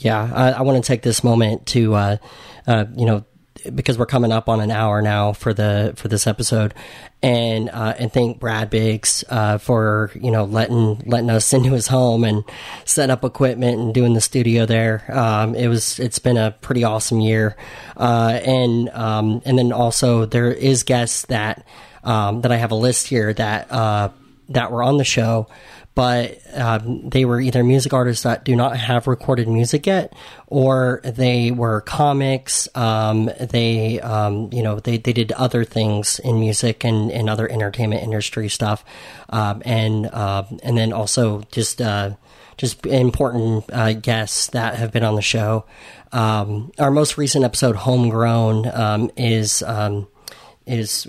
yeah, 0.00 0.30
I, 0.34 0.50
I 0.52 0.62
want 0.62 0.82
to 0.82 0.86
take 0.86 1.02
this 1.02 1.22
moment 1.22 1.66
to 1.66 1.94
uh, 1.94 2.16
uh, 2.66 2.86
you 2.96 3.06
know 3.06 3.24
because 3.74 3.98
we're 3.98 4.06
coming 4.06 4.32
up 4.32 4.48
on 4.48 4.60
an 4.60 4.70
hour 4.70 5.02
now 5.02 5.32
for 5.32 5.52
the 5.52 5.92
for 5.96 6.08
this 6.08 6.26
episode, 6.26 6.74
and 7.22 7.68
uh, 7.70 7.94
and 7.98 8.12
thank 8.12 8.40
Brad 8.40 8.70
Biggs 8.70 9.24
uh, 9.28 9.58
for 9.58 10.10
you 10.14 10.30
know 10.30 10.44
letting 10.44 11.02
letting 11.06 11.30
us 11.30 11.52
into 11.52 11.72
his 11.72 11.86
home 11.86 12.24
and 12.24 12.44
setting 12.84 13.10
up 13.10 13.24
equipment 13.24 13.80
and 13.80 13.94
doing 13.94 14.14
the 14.14 14.20
studio 14.20 14.66
there. 14.66 15.04
Um, 15.08 15.54
it 15.54 15.68
was 15.68 15.98
it's 15.98 16.18
been 16.18 16.36
a 16.36 16.50
pretty 16.50 16.84
awesome 16.84 17.20
year, 17.20 17.56
uh, 17.96 18.40
and 18.44 18.88
um, 18.90 19.42
and 19.44 19.58
then 19.58 19.72
also 19.72 20.26
there 20.26 20.52
is 20.52 20.82
guests 20.82 21.26
that 21.26 21.66
um, 22.04 22.42
that 22.42 22.52
I 22.52 22.56
have 22.56 22.72
a 22.72 22.76
list 22.76 23.06
here 23.06 23.32
that 23.34 23.70
uh, 23.70 24.10
that 24.50 24.72
were 24.72 24.82
on 24.82 24.96
the 24.96 25.04
show 25.04 25.48
but 25.94 26.40
um, 26.54 27.08
they 27.08 27.24
were 27.24 27.40
either 27.40 27.64
music 27.64 27.92
artists 27.92 28.22
that 28.22 28.44
do 28.44 28.54
not 28.54 28.76
have 28.76 29.06
recorded 29.06 29.48
music 29.48 29.86
yet, 29.86 30.12
or 30.46 31.00
they 31.04 31.50
were 31.50 31.80
comics. 31.80 32.68
Um, 32.74 33.30
they, 33.40 34.00
um, 34.00 34.50
you 34.52 34.62
know, 34.62 34.78
they, 34.78 34.98
they 34.98 35.12
did 35.12 35.32
other 35.32 35.64
things 35.64 36.18
in 36.20 36.38
music 36.38 36.84
and, 36.84 37.10
and 37.10 37.28
other 37.28 37.50
entertainment 37.50 38.02
industry 38.02 38.48
stuff, 38.48 38.84
um, 39.30 39.62
and 39.64 40.06
uh, 40.06 40.44
and 40.62 40.78
then 40.78 40.92
also 40.92 41.42
just 41.50 41.80
uh, 41.80 42.10
just 42.56 42.86
important 42.86 43.64
uh, 43.72 43.92
guests 43.92 44.48
that 44.48 44.76
have 44.76 44.92
been 44.92 45.04
on 45.04 45.16
the 45.16 45.22
show. 45.22 45.64
Um, 46.12 46.70
our 46.78 46.90
most 46.90 47.18
recent 47.18 47.44
episode, 47.44 47.74
Homegrown, 47.74 48.70
um, 48.72 49.10
is 49.16 49.62
is 50.66 51.08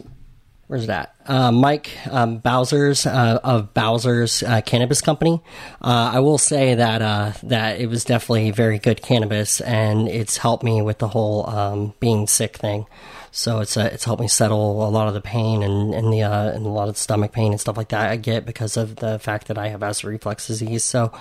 where's 0.72 0.88
that? 0.88 1.14
Uh, 1.26 1.52
Mike 1.52 1.92
um, 2.10 2.38
Bowser's 2.38 3.06
uh, 3.06 3.42
of 3.44 3.74
Bowser's 3.74 4.42
uh, 4.42 4.62
Cannabis 4.62 5.02
Company. 5.02 5.42
Uh, 5.82 6.12
I 6.14 6.20
will 6.22 6.38
say 6.38 6.76
that 6.76 7.02
uh, 7.02 7.34
that 7.44 7.82
it 7.82 7.88
was 7.88 8.06
definitely 8.06 8.52
very 8.52 8.80
good 8.80 9.02
cannabis, 9.02 9.60
and 9.60 10.08
it's 10.08 10.38
helped 10.38 10.64
me 10.64 10.82
with 10.82 11.00
the 11.00 11.10
whole 11.10 11.50
um, 11.50 11.94
being 12.00 12.26
sick 12.26 12.56
thing. 12.56 12.86
So 13.32 13.60
it's 13.60 13.76
uh, 13.76 13.90
it's 13.92 14.06
helped 14.06 14.22
me 14.22 14.30
settle 14.30 14.88
a 14.88 14.90
lot 14.90 15.10
of 15.10 15.14
the 15.14 15.20
pain 15.20 15.62
and 15.62 15.94
and 15.94 16.14
the 16.14 16.22
and 16.22 16.66
a 16.66 16.70
lot 16.70 16.88
of 16.88 16.96
stomach 16.96 17.34
pain 17.34 17.52
and 17.52 17.60
stuff 17.60 17.76
like 17.76 17.90
that 17.90 18.10
I 18.10 18.16
get 18.16 18.46
because 18.46 18.78
of 18.78 18.96
the 18.96 19.20
fact 19.20 19.48
that 19.48 19.58
I 19.58 19.68
have 19.68 19.84
acid 19.84 20.06
reflux 20.06 20.48
disease. 20.48 20.86
So. 20.86 21.12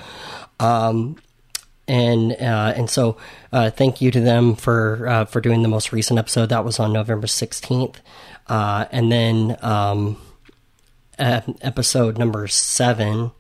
Um, 0.60 1.16
and 1.88 2.32
uh, 2.34 2.72
and 2.76 2.88
so 2.88 3.16
uh, 3.52 3.70
thank 3.70 4.00
you 4.00 4.12
to 4.12 4.20
them 4.20 4.54
for 4.54 5.08
uh, 5.08 5.24
for 5.24 5.40
doing 5.40 5.62
the 5.62 5.68
most 5.68 5.92
recent 5.92 6.20
episode 6.20 6.50
that 6.50 6.64
was 6.64 6.78
on 6.78 6.92
November 6.92 7.26
sixteenth, 7.26 8.00
uh, 8.50 8.86
and 8.90 9.12
then 9.12 9.56
um, 9.62 10.16
episode 11.16 12.18
number 12.18 12.48
seven, 12.48 13.30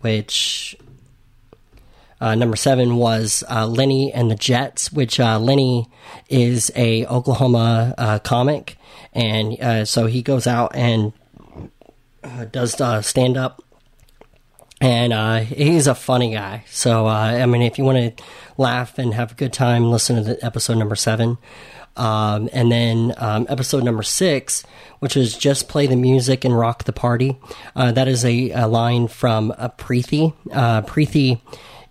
which 0.00 0.76
uh, 2.20 2.36
number 2.36 2.54
seven 2.54 2.96
was 2.96 3.42
uh, 3.50 3.66
Lenny 3.66 4.12
and 4.12 4.30
the 4.30 4.36
Jets, 4.36 4.92
which 4.92 5.18
uh, 5.18 5.40
Lenny 5.40 5.90
is 6.28 6.70
a 6.76 7.04
Oklahoma 7.06 7.92
uh, 7.98 8.18
comic, 8.20 8.76
and 9.12 9.60
uh, 9.60 9.84
so 9.84 10.06
he 10.06 10.22
goes 10.22 10.46
out 10.46 10.76
and 10.76 11.12
uh, 12.22 12.44
does 12.44 12.76
stand 13.04 13.36
up 13.36 13.64
and 14.80 15.44
he's 15.44 15.88
a 15.88 15.94
funny 15.96 16.32
guy. 16.34 16.64
So 16.68 17.08
I 17.08 17.44
mean, 17.46 17.62
if 17.62 17.78
you 17.78 17.84
want 17.84 18.16
to 18.16 18.24
laugh 18.56 18.96
and 18.96 19.12
have 19.12 19.32
a 19.32 19.34
good 19.34 19.52
time, 19.52 19.90
listen 19.90 20.14
to 20.14 20.22
the 20.22 20.44
episode 20.44 20.78
number 20.78 20.94
seven, 20.94 21.38
um, 21.96 22.48
and 22.52 22.70
then 22.70 23.14
um, 23.18 23.46
episode 23.48 23.84
number 23.84 24.02
six, 24.02 24.64
which 25.00 25.16
is 25.16 25.36
just 25.36 25.68
play 25.68 25.86
the 25.86 25.96
music 25.96 26.44
and 26.44 26.56
rock 26.56 26.84
the 26.84 26.92
party. 26.92 27.38
Uh, 27.74 27.92
that 27.92 28.08
is 28.08 28.24
a, 28.24 28.50
a 28.50 28.66
line 28.66 29.08
from 29.08 29.52
uh, 29.58 29.68
Preeti. 29.70 30.34
Uh, 30.50 30.82
Preeti 30.82 31.40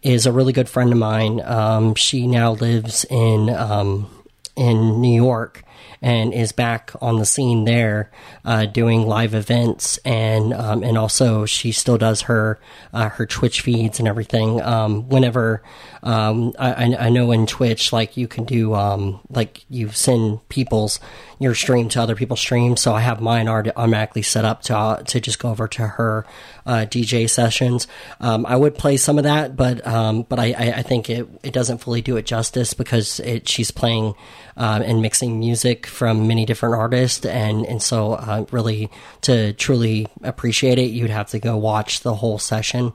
is 0.02 0.26
a 0.26 0.32
really 0.32 0.54
good 0.54 0.70
friend 0.70 0.91
of 0.91 0.97
mine. 0.97 1.41
Um, 1.41 1.95
she 1.95 2.28
now 2.28 2.54
lives 2.54 3.06
in 3.10 3.49
um, 3.49 4.10
in 4.56 5.02
New 5.02 5.16
York 5.16 5.64
and 6.02 6.34
is 6.34 6.52
back 6.52 6.91
on 6.99 7.18
the 7.20 7.26
scene 7.26 7.64
there 7.66 8.10
uh, 8.43 8.66
doing 8.66 9.06
live 9.08 9.34
events 9.36 9.97
and 10.04 10.54
um, 10.54 10.84
and 10.84 10.97
also 10.97 11.45
she 11.45 11.72
still 11.72 11.97
does 11.97 12.22
her 12.22 12.60
uh, 12.93 13.10
her 13.10 13.26
Twitch 13.26 13.62
feeds 13.62 13.99
and 13.99 14.08
everything. 14.08 14.60
Um, 14.62 15.08
whenever 15.10 15.62
um, 16.04 16.54
I, 16.58 16.95
I- 16.95 17.10
know 17.10 17.32
in 17.32 17.45
Twitch, 17.45 17.93
like 17.93 18.18
you 18.18 18.28
can 18.28 18.45
do 18.45 18.74
um, 18.74 19.20
like 19.30 19.64
you 19.70 19.89
send 19.89 20.47
people's 20.49 20.99
your 21.42 21.56
stream 21.56 21.89
to 21.89 22.02
other 22.02 22.16
people's 22.16 22.39
streams. 22.39 22.82
So 22.82 22.94
I 22.94 23.02
have 23.02 23.20
mine 23.20 23.48
already 23.48 23.72
automatically 23.76 24.22
set 24.22 24.46
up 24.46 24.62
to 24.64 24.78
uh, 24.78 25.04
to 25.04 25.20
just 25.20 25.39
go 25.39 25.50
over 25.50 25.68
to 25.70 25.88
her 25.88 26.26
uh, 26.66 26.86
DJ 26.88 27.30
sessions. 27.30 27.88
Um, 28.20 28.46
I 28.46 28.56
would 28.56 28.76
play 28.76 28.98
some 28.98 29.18
of 29.18 29.24
that, 29.24 29.56
but 29.56 29.86
um, 29.86 30.24
but 30.24 30.39
I, 30.39 30.54
I, 30.58 30.72
I 30.78 30.82
think 30.84 31.10
it 31.10 31.28
it 31.44 31.54
doesn't 31.54 31.80
fully 31.80 32.02
do 32.02 32.18
it 32.18 32.26
justice 32.26 32.74
because 32.74 33.20
it 33.22 33.50
she's 33.50 33.72
playing 33.72 34.14
um, 34.58 34.82
and 34.82 35.02
mixing 35.02 35.39
music 35.39 35.88
from 35.88 36.28
many 36.28 36.46
different 36.46 36.76
artists, 36.76 37.26
and 37.26 37.66
and 37.66 37.82
so 37.82 38.14
uh, 38.14 38.46
really 38.52 38.92
to 39.22 39.54
truly 39.54 40.08
appreciate 40.24 40.78
it, 40.78 40.92
you'd 40.92 41.10
have 41.10 41.30
to 41.32 41.39
go 41.39 41.58
watch 41.58 42.02
the 42.02 42.14
whole 42.14 42.38
session. 42.38 42.94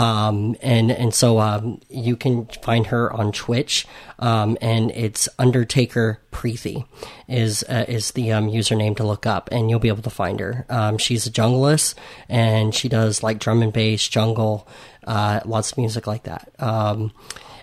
Um, 0.00 0.56
and 0.62 0.90
and 0.90 1.12
so 1.12 1.40
um, 1.40 1.78
you 1.90 2.16
can 2.16 2.46
find 2.62 2.86
her 2.86 3.12
on 3.12 3.32
Twitch, 3.32 3.86
um, 4.18 4.56
and 4.62 4.90
it's 4.92 5.28
Undertaker 5.38 6.20
Preeti 6.32 6.86
is 7.28 7.64
uh, 7.68 7.84
is 7.86 8.12
the 8.12 8.32
um, 8.32 8.48
username 8.48 8.96
to 8.96 9.04
look 9.04 9.26
up, 9.26 9.50
and 9.52 9.68
you'll 9.68 9.78
be 9.78 9.88
able 9.88 10.02
to 10.02 10.10
find 10.10 10.40
her. 10.40 10.64
Um, 10.70 10.96
she's 10.96 11.26
a 11.26 11.30
junglist, 11.30 11.96
and 12.30 12.74
she 12.74 12.88
does 12.88 13.22
like 13.22 13.38
drum 13.40 13.60
and 13.62 13.74
bass, 13.74 14.08
jungle, 14.08 14.66
uh, 15.06 15.40
lots 15.44 15.72
of 15.72 15.76
music 15.76 16.06
like 16.06 16.22
that. 16.22 16.50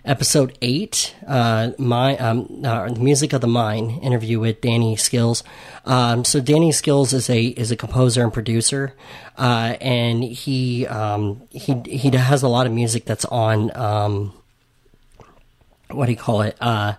Episode 0.08 0.58
eight, 0.62 1.14
uh, 1.28 1.72
my 1.78 2.16
um, 2.18 2.62
uh, 2.64 2.88
the 2.88 2.98
music 2.98 3.34
of 3.34 3.42
the 3.42 3.48
mine 3.48 4.00
interview 4.02 4.40
with 4.40 4.62
Danny 4.62 4.96
Skills. 4.96 5.44
Um, 5.84 6.24
so 6.24 6.40
Danny 6.40 6.72
Skills 6.72 7.12
is 7.12 7.30
a 7.30 7.44
is 7.44 7.72
a 7.72 7.76
composer 7.76 8.24
and 8.24 8.32
producer, 8.32 8.94
uh, 9.38 9.76
and 9.82 10.24
he 10.24 10.88
um, 10.88 11.42
he 11.50 11.76
he 11.86 12.10
has 12.16 12.42
a 12.42 12.48
lot 12.48 12.66
of 12.66 12.72
music 12.72 13.04
that's 13.04 13.26
on 13.26 13.76
um, 13.76 14.32
what 15.92 16.06
do 16.06 16.14
you 16.14 16.18
call 16.18 16.42
it? 16.42 16.56
Uh, 16.62 16.94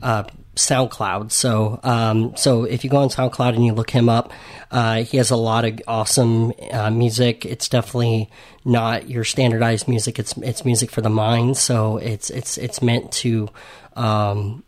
uh, 0.00 0.22
SoundCloud. 0.56 1.32
So, 1.32 1.80
um, 1.82 2.36
so 2.36 2.64
if 2.64 2.84
you 2.84 2.90
go 2.90 2.98
on 2.98 3.08
SoundCloud 3.08 3.54
and 3.54 3.64
you 3.64 3.72
look 3.72 3.90
him 3.90 4.08
up, 4.08 4.32
uh, 4.70 5.02
he 5.02 5.16
has 5.16 5.30
a 5.30 5.36
lot 5.36 5.64
of 5.64 5.80
awesome 5.86 6.52
uh, 6.70 6.90
music. 6.90 7.46
It's 7.46 7.68
definitely 7.68 8.30
not 8.64 9.08
your 9.08 9.24
standardized 9.24 9.88
music. 9.88 10.18
It's 10.18 10.36
it's 10.38 10.64
music 10.64 10.90
for 10.90 11.00
the 11.00 11.10
mind. 11.10 11.56
So 11.56 11.96
it's 11.96 12.28
it's 12.30 12.58
it's 12.58 12.82
meant 12.82 13.12
to 13.12 13.48
um, 13.96 14.62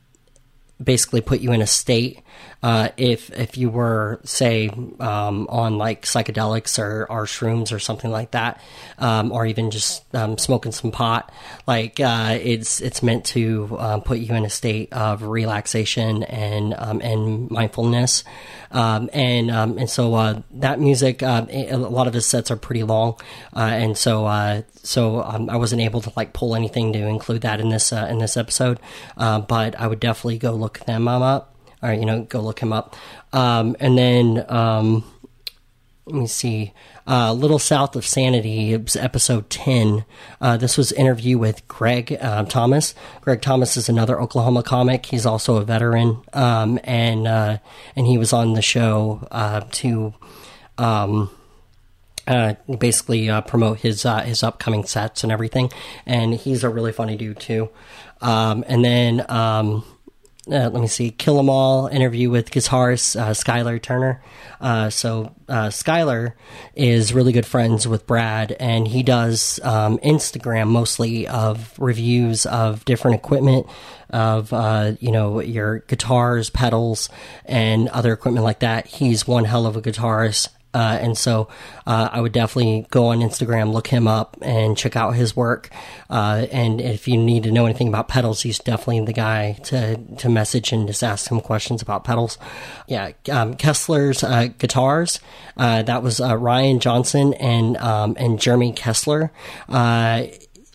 basically 0.82 1.20
put 1.20 1.40
you 1.40 1.52
in 1.52 1.60
a 1.60 1.66
state. 1.66 2.20
Uh, 2.62 2.88
if 2.96 3.30
if 3.38 3.58
you 3.58 3.68
were 3.68 4.20
say 4.24 4.68
um, 5.00 5.46
on 5.50 5.76
like 5.76 6.02
psychedelics 6.06 6.78
or, 6.78 7.06
or 7.10 7.26
shrooms 7.26 7.72
or 7.72 7.78
something 7.78 8.10
like 8.10 8.30
that, 8.30 8.58
um, 8.98 9.32
or 9.32 9.44
even 9.44 9.70
just 9.70 10.02
um, 10.14 10.38
smoking 10.38 10.72
some 10.72 10.90
pot, 10.90 11.30
like 11.66 12.00
uh, 12.00 12.38
it's 12.40 12.80
it's 12.80 13.02
meant 13.02 13.26
to 13.26 13.76
um, 13.78 14.00
put 14.00 14.18
you 14.18 14.34
in 14.34 14.46
a 14.46 14.50
state 14.50 14.90
of 14.94 15.22
relaxation 15.22 16.22
and 16.22 16.74
um, 16.78 17.00
and 17.02 17.50
mindfulness, 17.50 18.24
um, 18.70 19.10
and 19.12 19.50
um, 19.50 19.76
and 19.78 19.90
so 19.90 20.14
uh, 20.14 20.40
that 20.52 20.80
music, 20.80 21.22
uh, 21.22 21.46
a 21.50 21.76
lot 21.76 22.06
of 22.06 22.14
his 22.14 22.26
sets 22.26 22.50
are 22.50 22.56
pretty 22.56 22.82
long, 22.82 23.14
uh, 23.54 23.60
and 23.60 23.96
so 23.96 24.26
uh, 24.26 24.62
so 24.82 25.20
I 25.20 25.56
wasn't 25.56 25.82
able 25.82 26.00
to 26.02 26.12
like 26.16 26.32
pull 26.32 26.54
anything 26.54 26.92
to 26.92 27.06
include 27.06 27.42
that 27.42 27.60
in 27.60 27.68
this 27.68 27.92
uh, 27.92 28.06
in 28.10 28.18
this 28.18 28.36
episode, 28.36 28.80
uh, 29.16 29.40
but 29.40 29.78
I 29.78 29.86
would 29.86 30.00
definitely 30.00 30.38
go 30.38 30.52
look 30.52 30.80
them 30.80 31.08
up, 31.08 31.53
or 31.84 31.92
you 31.92 32.06
know, 32.06 32.22
go 32.22 32.40
look 32.40 32.58
him 32.58 32.72
up, 32.72 32.96
um, 33.32 33.76
and 33.78 33.96
then 33.98 34.44
um, 34.48 35.04
let 36.06 36.16
me 36.16 36.26
see. 36.26 36.72
Uh, 37.06 37.32
Little 37.32 37.58
South 37.58 37.96
of 37.96 38.06
Sanity, 38.06 38.74
episode 38.74 39.48
10. 39.50 40.04
Uh, 40.40 40.56
this 40.56 40.76
was 40.76 40.92
interview 40.92 41.38
with 41.38 41.66
Greg 41.68 42.16
uh, 42.20 42.44
Thomas. 42.44 42.94
Greg 43.20 43.40
Thomas 43.40 43.76
is 43.76 43.88
another 43.88 44.20
Oklahoma 44.20 44.62
comic. 44.62 45.06
He's 45.06 45.26
also 45.26 45.56
a 45.56 45.64
veteran. 45.64 46.22
Um, 46.32 46.78
and, 46.84 47.26
uh, 47.26 47.58
and 47.96 48.06
he 48.06 48.18
was 48.18 48.32
on 48.32 48.54
the 48.54 48.62
show, 48.62 49.26
uh, 49.30 49.62
to, 49.72 50.14
um, 50.78 51.30
uh, 52.26 52.54
basically 52.78 53.28
promote 53.42 53.80
his 53.80 54.06
uh, 54.06 54.22
his 54.22 54.42
upcoming 54.42 54.84
sets 54.84 55.22
and 55.24 55.30
everything. 55.30 55.70
And 56.06 56.32
he's 56.34 56.64
a 56.64 56.70
really 56.70 56.90
funny 56.90 57.18
dude 57.18 57.38
too. 57.38 57.68
Um, 58.22 58.64
and 58.66 58.82
then 58.82 59.26
um, 59.28 59.84
uh, 60.50 60.68
let 60.68 60.74
me 60.74 60.86
see, 60.86 61.10
Kill 61.10 61.38
'Em 61.38 61.48
All 61.48 61.86
interview 61.86 62.30
with 62.30 62.50
guitarist 62.50 63.18
uh, 63.18 63.30
Skylar 63.30 63.80
Turner. 63.80 64.22
Uh, 64.60 64.90
so 64.90 65.34
uh, 65.48 65.68
Skylar 65.68 66.32
is 66.74 67.14
really 67.14 67.32
good 67.32 67.46
friends 67.46 67.88
with 67.88 68.06
Brad, 68.06 68.52
and 68.60 68.86
he 68.86 69.02
does 69.02 69.58
um, 69.62 69.98
Instagram 69.98 70.68
mostly 70.68 71.26
of 71.26 71.72
reviews 71.78 72.44
of 72.46 72.84
different 72.84 73.16
equipment, 73.16 73.66
of 74.10 74.52
uh, 74.52 74.92
you 75.00 75.10
know 75.10 75.40
your 75.40 75.78
guitars, 75.80 76.50
pedals, 76.50 77.08
and 77.46 77.88
other 77.88 78.12
equipment 78.12 78.44
like 78.44 78.60
that. 78.60 78.86
He's 78.86 79.26
one 79.26 79.44
hell 79.44 79.66
of 79.66 79.76
a 79.76 79.82
guitarist. 79.82 80.48
Uh, 80.74 80.98
and 81.00 81.16
so 81.16 81.48
uh, 81.86 82.08
I 82.12 82.20
would 82.20 82.32
definitely 82.32 82.86
go 82.90 83.06
on 83.06 83.20
Instagram, 83.20 83.72
look 83.72 83.86
him 83.86 84.08
up, 84.08 84.36
and 84.42 84.76
check 84.76 84.96
out 84.96 85.12
his 85.12 85.36
work. 85.36 85.70
Uh, 86.10 86.46
and 86.50 86.80
if 86.80 87.06
you 87.06 87.16
need 87.16 87.44
to 87.44 87.52
know 87.52 87.64
anything 87.64 87.88
about 87.88 88.08
pedals, 88.08 88.42
he's 88.42 88.58
definitely 88.58 89.04
the 89.04 89.12
guy 89.12 89.52
to 89.64 89.96
to 89.96 90.28
message 90.28 90.72
and 90.72 90.86
just 90.86 91.02
ask 91.02 91.30
him 91.30 91.40
questions 91.40 91.80
about 91.80 92.04
pedals. 92.04 92.38
Yeah, 92.88 93.12
um, 93.30 93.54
Kessler's 93.54 94.22
uh, 94.24 94.48
guitars. 94.58 95.20
Uh, 95.56 95.82
that 95.82 96.02
was 96.02 96.20
uh, 96.20 96.36
Ryan 96.36 96.80
Johnson 96.80 97.34
and 97.34 97.76
um, 97.76 98.16
and 98.18 98.40
Jeremy 98.40 98.72
Kessler. 98.72 99.30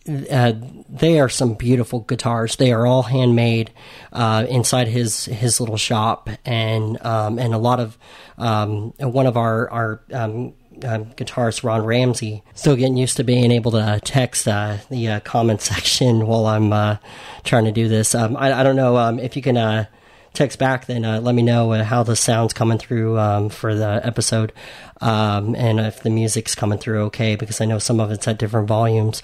Uh, 0.09 0.53
they 0.89 1.19
are 1.19 1.29
some 1.29 1.53
beautiful 1.53 1.99
guitars. 1.99 2.55
They 2.55 2.71
are 2.71 2.87
all 2.87 3.03
handmade 3.03 3.71
uh, 4.11 4.45
inside 4.49 4.87
his 4.87 5.25
his 5.25 5.59
little 5.59 5.77
shop, 5.77 6.29
and 6.45 7.03
um, 7.05 7.37
and 7.37 7.53
a 7.53 7.57
lot 7.57 7.79
of 7.79 7.97
um, 8.37 8.93
one 8.97 9.27
of 9.27 9.37
our 9.37 9.69
our 9.69 10.01
um, 10.11 10.53
um, 10.83 11.05
guitarist 11.05 11.63
Ron 11.63 11.85
Ramsey 11.85 12.43
still 12.53 12.75
getting 12.75 12.97
used 12.97 13.17
to 13.17 13.23
being 13.23 13.51
able 13.51 13.71
to 13.71 13.99
text 14.03 14.47
uh, 14.47 14.77
the 14.89 15.07
uh, 15.07 15.19
comment 15.21 15.61
section 15.61 16.25
while 16.25 16.45
I'm 16.45 16.73
uh, 16.73 16.97
trying 17.43 17.65
to 17.65 17.71
do 17.71 17.87
this. 17.87 18.15
Um, 18.15 18.37
I, 18.37 18.53
I 18.53 18.63
don't 18.63 18.75
know 18.75 18.97
um, 18.97 19.19
if 19.19 19.35
you 19.35 19.41
can 19.41 19.57
uh, 19.57 19.85
text 20.33 20.59
back, 20.59 20.85
then 20.85 21.05
uh, 21.05 21.19
let 21.21 21.35
me 21.35 21.41
know 21.41 21.71
uh, 21.73 21.83
how 21.83 22.03
the 22.03 22.15
sound's 22.15 22.53
coming 22.53 22.77
through 22.77 23.17
um, 23.19 23.49
for 23.49 23.75
the 23.75 24.01
episode, 24.03 24.53
um, 25.01 25.55
and 25.55 25.79
if 25.79 26.01
the 26.01 26.09
music's 26.09 26.55
coming 26.55 26.79
through 26.79 27.03
okay, 27.05 27.35
because 27.35 27.61
I 27.61 27.65
know 27.65 27.79
some 27.79 27.99
of 27.99 28.11
it's 28.11 28.27
at 28.27 28.37
different 28.37 28.67
volumes. 28.67 29.21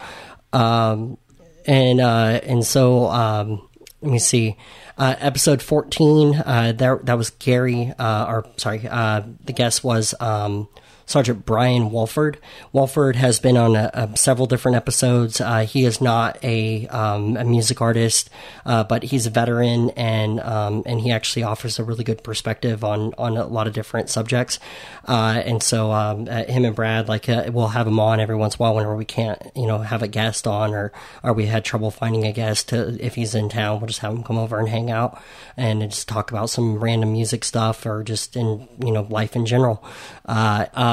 Um, 0.55 1.17
and 1.65 1.99
uh, 1.99 2.39
and 2.43 2.65
so 2.65 3.07
um, 3.07 3.67
let 4.01 4.11
me 4.11 4.19
see. 4.19 4.57
Uh, 4.97 5.13
episode 5.19 5.61
14, 5.61 6.35
uh, 6.35 6.71
that 6.77 7.17
was 7.17 7.31
Gary, 7.31 7.91
uh, 7.99 8.25
or 8.29 8.45
sorry, 8.55 8.87
uh, 8.87 9.23
the 9.43 9.51
guest 9.51 9.83
was 9.83 10.15
um, 10.21 10.69
Sergeant 11.05 11.45
Brian 11.45 11.91
Walford. 11.91 12.39
Walford 12.71 13.15
has 13.15 13.39
been 13.39 13.57
on 13.57 13.75
uh 13.75 13.91
uh 13.93 14.15
several 14.15 14.47
different 14.47 14.75
episodes. 14.75 15.39
Uh, 15.39 15.65
he 15.65 15.85
is 15.85 16.01
not 16.01 16.43
a, 16.43 16.87
um, 16.87 17.37
a 17.37 17.43
music 17.43 17.81
artist, 17.81 18.29
uh, 18.65 18.83
but 18.83 19.03
he's 19.03 19.25
a 19.25 19.29
veteran, 19.29 19.91
and 19.91 20.39
um, 20.39 20.83
and 20.85 21.01
he 21.01 21.11
actually 21.11 21.43
offers 21.43 21.79
a 21.79 21.83
really 21.83 22.03
good 22.03 22.23
perspective 22.23 22.83
on 22.83 23.13
on 23.17 23.37
a 23.37 23.45
lot 23.45 23.67
of 23.67 23.73
different 23.73 24.09
subjects. 24.09 24.59
Uh, 25.07 25.41
and 25.45 25.61
so 25.61 25.91
um, 25.91 26.27
uh, 26.29 26.43
him 26.45 26.65
and 26.65 26.75
Brad, 26.75 27.07
like, 27.07 27.29
uh, 27.29 27.49
we'll 27.53 27.67
have 27.67 27.87
him 27.87 27.99
on 27.99 28.19
every 28.19 28.35
once 28.35 28.55
in 28.55 28.57
a 28.57 28.61
while 28.63 28.75
whenever 28.75 28.95
we 28.95 29.05
can't, 29.05 29.39
you 29.55 29.67
know, 29.67 29.79
have 29.79 30.01
a 30.01 30.07
guest 30.07 30.47
on, 30.47 30.73
or 30.73 30.91
or 31.23 31.33
we 31.33 31.45
had 31.45 31.63
trouble 31.63 31.91
finding 31.91 32.25
a 32.25 32.31
guest 32.31 32.69
to, 32.69 32.97
if 33.03 33.15
he's 33.15 33.35
in 33.35 33.49
town. 33.49 33.79
We'll 33.79 33.87
just 33.87 33.99
have 33.99 34.13
him 34.13 34.23
come 34.23 34.37
over 34.37 34.59
and 34.59 34.67
hang 34.67 34.89
out 34.89 35.21
and 35.57 35.81
just 35.81 36.07
talk 36.07 36.31
about 36.31 36.49
some 36.49 36.79
random 36.79 37.11
music 37.11 37.43
stuff 37.43 37.85
or 37.85 38.03
just 38.03 38.35
in 38.35 38.67
you 38.83 38.91
know 38.91 39.05
life 39.09 39.35
in 39.35 39.45
general. 39.45 39.83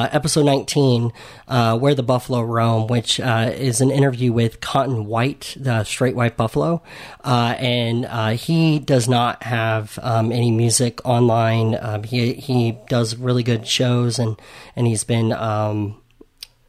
Uh, 0.02 0.08
episode 0.10 0.44
19, 0.44 1.12
uh, 1.46 1.78
Where 1.78 1.94
the 1.94 2.02
Buffalo 2.02 2.40
Roam, 2.42 2.88
which 2.88 3.20
uh, 3.20 3.52
is 3.54 3.80
an 3.80 3.92
interview 3.92 4.32
with 4.32 4.60
Cotton 4.60 5.06
White, 5.06 5.56
the 5.56 5.84
straight 5.84 6.16
white 6.16 6.36
buffalo. 6.36 6.82
Uh, 7.22 7.54
and 7.56 8.06
uh, 8.06 8.30
he 8.30 8.80
does 8.80 9.08
not 9.08 9.44
have 9.44 10.00
um, 10.02 10.32
any 10.32 10.50
music 10.50 11.06
online. 11.06 11.78
Um, 11.80 12.02
he, 12.02 12.32
he 12.32 12.78
does 12.88 13.14
really 13.14 13.44
good 13.44 13.64
shows 13.64 14.18
and, 14.18 14.36
and 14.74 14.88
he's 14.88 15.04
been, 15.04 15.32
um, 15.32 16.02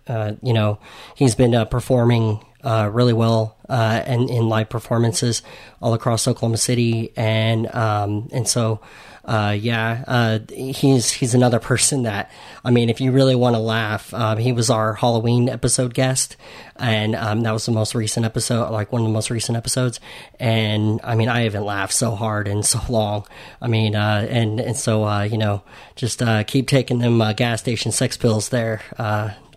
you 0.08 0.54
know, 0.54 0.78
he's 1.16 1.34
been 1.34 1.66
performing 1.66 2.46
uh, 2.64 2.90
really 2.92 3.14
well 3.14 3.58
uh, 3.70 4.02
and 4.06 4.30
in 4.30 4.48
live 4.48 4.70
performances 4.70 5.42
all 5.82 5.94
across 5.94 6.28
Oklahoma 6.28 6.58
City, 6.58 7.12
and 7.16 7.74
um, 7.74 8.30
and 8.32 8.48
so. 8.48 8.82
Uh, 9.26 9.56
yeah, 9.58 10.04
uh, 10.06 10.40
he's 10.54 11.10
he's 11.10 11.34
another 11.34 11.58
person 11.58 12.04
that 12.04 12.30
I 12.66 12.72
mean, 12.72 12.90
if 12.90 13.00
you 13.00 13.14
really 13.14 13.36
want 13.36 13.56
to 13.56 13.60
laugh, 13.62 14.14
um, 14.14 14.38
he 14.38 14.52
was 14.52 14.70
our 14.70 14.96
Halloween 14.96 15.48
episode 15.48 15.94
guest, 15.94 16.36
and 16.76 17.16
um, 17.16 17.40
that 17.44 17.52
was 17.52 17.66
the 17.66 17.72
most 17.72 17.96
recent 17.96 18.26
episode, 18.26 18.70
like 18.72 18.92
one 18.92 19.02
of 19.02 19.08
the 19.08 19.14
most 19.14 19.30
recent 19.30 19.58
episodes. 19.58 20.02
And 20.42 21.00
I 21.06 21.16
mean, 21.16 21.30
I 21.30 21.44
haven't 21.44 21.64
laughed 21.64 21.94
so 21.94 22.16
hard 22.16 22.50
in 22.50 22.64
so 22.64 22.82
long. 22.90 23.26
I 23.62 23.70
mean, 23.70 23.96
uh, 23.96 24.28
and 24.30 24.60
and 24.60 24.76
so 24.76 25.06
uh, 25.06 25.24
you 25.24 25.38
know, 25.38 25.64
just 25.96 26.22
keep 26.48 26.68
taking 26.68 27.00
them 27.00 27.20
gas 27.36 27.62
station 27.62 27.94
sex 27.94 28.18
pills 28.18 28.50
there, 28.50 28.82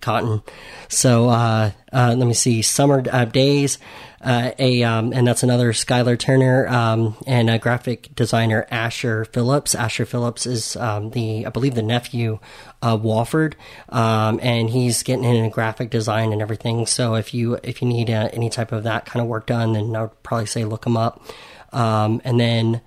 Cotton. 0.01 0.43
So 0.89 1.29
uh, 1.29 1.71
uh, 1.93 2.15
let 2.17 2.27
me 2.27 2.35
see, 2.35 2.63
Summer 2.63 3.03
uh, 3.11 3.25
Days, 3.25 3.79
uh, 4.21 4.51
a 4.59 4.83
um, 4.83 5.13
and 5.13 5.27
that's 5.27 5.43
another 5.43 5.73
Skylar 5.73 6.19
Turner 6.19 6.67
um, 6.69 7.17
and 7.27 7.49
a 7.49 7.59
graphic 7.59 8.15
designer 8.15 8.67
Asher 8.71 9.25
Phillips. 9.27 9.75
Asher 9.75 10.05
Phillips 10.05 10.47
is 10.47 10.77
um, 10.77 11.11
the 11.11 11.47
I 11.47 11.51
believe 11.51 11.75
the 11.75 11.83
nephew 11.83 12.39
of 12.83 13.03
Walford, 13.03 13.57
um, 13.89 14.41
and 14.43 14.69
he's 14.69 15.03
getting 15.03 15.25
into 15.25 15.49
graphic 15.51 15.91
design 15.91 16.33
and 16.33 16.43
everything. 16.43 16.87
So 16.87 17.15
if 17.15 17.35
you 17.35 17.55
if 17.63 17.83
you 17.83 17.89
need 17.89 18.11
uh, 18.11 18.29
any 18.33 18.51
type 18.51 18.73
of 18.73 18.85
that 18.85 19.07
kind 19.07 19.23
of 19.23 19.29
work 19.29 19.47
done, 19.47 19.75
then 19.75 19.95
I 19.95 20.03
would 20.03 20.23
probably 20.23 20.47
say 20.47 20.65
look 20.65 20.87
him 20.87 20.97
up. 20.97 21.23
Um, 21.73 22.21
and 22.25 22.41
then 22.41 22.81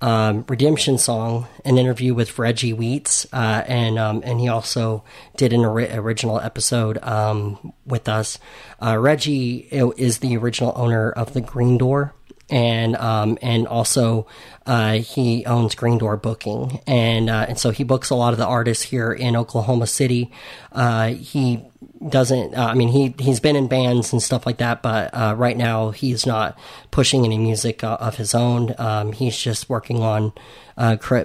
um, 0.00 0.44
Redemption 0.48 0.98
Song, 0.98 1.46
an 1.64 1.78
interview 1.78 2.14
with 2.14 2.38
Reggie 2.38 2.72
Wheats, 2.72 3.26
uh, 3.32 3.64
and 3.66 3.98
um, 3.98 4.22
and 4.24 4.40
he 4.40 4.48
also 4.48 5.04
did 5.36 5.52
an 5.52 5.64
ori- 5.64 5.90
original 5.90 6.40
episode 6.40 6.98
um, 7.02 7.72
with 7.86 8.08
us. 8.08 8.38
Uh, 8.82 8.98
Reggie 8.98 9.68
is 9.70 10.18
the 10.18 10.36
original 10.36 10.72
owner 10.76 11.10
of 11.10 11.32
the 11.32 11.40
Green 11.40 11.78
Door, 11.78 12.14
and 12.50 12.96
um, 12.96 13.38
and 13.42 13.66
also 13.66 14.26
uh, 14.66 14.94
he 14.94 15.44
owns 15.46 15.74
Green 15.74 15.98
Door 15.98 16.18
Booking, 16.18 16.80
and 16.86 17.30
uh, 17.30 17.46
and 17.48 17.58
so 17.58 17.70
he 17.70 17.84
books 17.84 18.10
a 18.10 18.14
lot 18.14 18.32
of 18.32 18.38
the 18.38 18.46
artists 18.46 18.84
here 18.84 19.12
in 19.12 19.36
Oklahoma 19.36 19.86
City. 19.86 20.30
Uh, 20.72 21.08
he 21.08 21.64
doesn't. 22.06 22.54
Uh, 22.54 22.66
I 22.66 22.74
mean, 22.74 22.88
he 22.88 23.14
he's 23.18 23.40
been 23.40 23.56
in 23.56 23.66
bands 23.68 24.12
and 24.12 24.22
stuff 24.22 24.46
like 24.46 24.58
that, 24.58 24.82
but 24.82 25.10
uh, 25.14 25.34
right 25.36 25.56
now 25.56 25.90
he's 25.90 26.26
not 26.26 26.58
pushing 26.90 27.24
any 27.24 27.38
music 27.38 27.82
uh, 27.82 27.96
of 28.00 28.16
his 28.16 28.34
own. 28.34 28.74
Um, 28.78 29.12
he's 29.12 29.36
just 29.36 29.68
working 29.68 30.02
on 30.02 30.32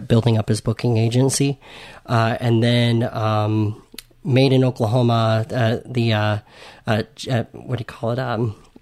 building 0.07 0.37
up 0.37 0.49
his 0.49 0.61
booking 0.61 0.97
agency, 0.97 1.59
and 2.05 2.63
then. 2.63 3.03
Um, 3.03 3.83
Made 4.21 4.51
in 4.51 4.65
Oklahoma, 4.65 5.45
the 5.47 6.41
what 7.53 7.77
do 7.77 7.81
you 7.81 7.85
call 7.85 8.11
it? 8.11 8.19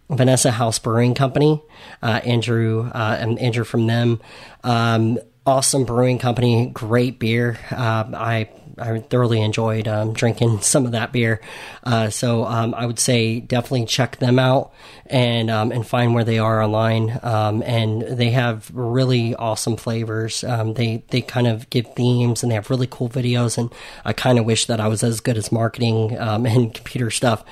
Vanessa 0.10 0.51
House 0.51 0.80
Brewing 0.80 1.14
Company, 1.14 1.62
uh, 2.01 2.22
Andrew 2.24 2.89
uh, 2.93 3.18
and 3.20 3.38
Andrew 3.39 3.64
from 3.64 3.88
them. 3.88 4.22
Um, 4.64 5.20
awesome 5.45 5.86
brewing 5.86 6.20
company, 6.20 6.68
great 6.68 7.20
beer. 7.20 7.58
Um, 7.72 8.14
I 8.14 8.49
I 8.80 8.99
thoroughly 8.99 9.41
enjoyed 9.41 9.88
um, 9.88 10.14
drinking 10.14 10.60
some 10.62 10.86
of 10.86 10.91
that 10.91 11.12
beer. 11.12 11.41
Uh, 11.84 12.10
so 12.10 12.45
um, 12.45 12.76
I 12.76 12.86
would 12.86 12.99
say 12.99 13.39
definitely 13.39 13.86
check 13.86 14.18
them 14.18 14.38
out 14.38 14.72
and 15.08 15.49
um, 15.49 15.72
and 15.72 15.88
find 15.88 16.14
where 16.14 16.24
they 16.24 16.38
are 16.38 16.62
online. 16.62 17.20
Um, 17.24 17.64
and 17.64 18.01
they 18.01 18.32
have 18.32 18.70
really 18.74 19.36
awesome 19.36 19.78
flavors. 19.78 20.43
Um, 20.43 20.74
they 20.76 21.03
they 21.10 21.22
kind 21.22 21.47
of 21.47 21.70
give 21.70 21.88
themes 21.95 22.43
and 22.43 22.51
they 22.51 22.55
have 22.55 22.70
really 22.70 22.88
cool 22.89 23.10
videos. 23.10 23.58
And 23.58 23.74
I 24.05 24.14
kind 24.14 24.38
of 24.38 24.45
wish 24.45 24.68
that 24.68 24.80
I 24.80 24.88
was 24.88 25.03
as 25.03 25.22
good 25.22 25.38
as 25.38 25.51
marketing 25.51 26.12
and 26.18 26.74
computer 26.74 27.10
stuff. 27.10 27.43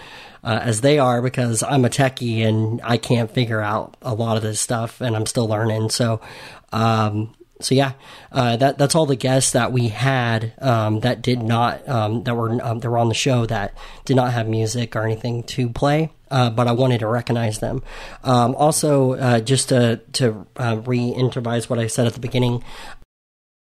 Uh, 0.46 0.60
as 0.62 0.82
they 0.82 1.00
are 1.00 1.24
because 1.24 1.64
I'm 1.64 1.86
a 1.86 1.90
techie 1.90 2.46
and 2.46 2.80
I 2.84 2.98
can't 2.98 3.32
figure 3.32 3.62
out 3.62 3.98
a 4.04 4.14
lot 4.14 4.38
of 4.38 4.44
this 4.44 4.62
stuff 4.62 5.02
and 5.02 5.16
I'm 5.16 5.26
still 5.26 5.48
learning. 5.48 5.90
So, 5.90 6.22
um, 6.72 7.34
so 7.62 7.74
yeah, 7.74 7.94
uh, 8.32 8.56
that 8.58 8.78
that's 8.78 8.96
all 8.96 9.06
the 9.06 9.16
guests 9.16 9.54
that 9.54 9.72
we 9.72 9.88
had 9.88 10.54
um, 10.60 11.00
that 11.00 11.22
did 11.22 11.42
not 11.42 11.88
um, 11.88 12.24
that 12.24 12.36
were 12.36 12.64
um, 12.64 12.80
that 12.80 12.90
were 12.90 12.98
on 12.98 13.08
the 13.08 13.16
show 13.16 13.46
that 13.46 13.74
did 14.04 14.16
not 14.16 14.34
have 14.34 14.48
music 14.48 14.96
or 14.96 15.04
anything 15.04 15.44
to 15.44 15.70
play. 15.70 16.12
Uh, 16.30 16.50
but 16.50 16.68
I 16.68 16.74
wanted 16.74 17.00
to 17.00 17.08
recognize 17.08 17.60
them. 17.60 17.82
Um, 18.24 18.56
also, 18.56 19.14
uh, 19.14 19.40
just 19.40 19.70
to 19.70 20.02
to 20.14 20.46
uh, 20.58 20.82
re-improvise 20.86 21.70
what 21.70 21.80
I 21.80 21.88
said 21.88 22.08
at 22.08 22.14
the 22.14 22.20
beginning, 22.20 22.64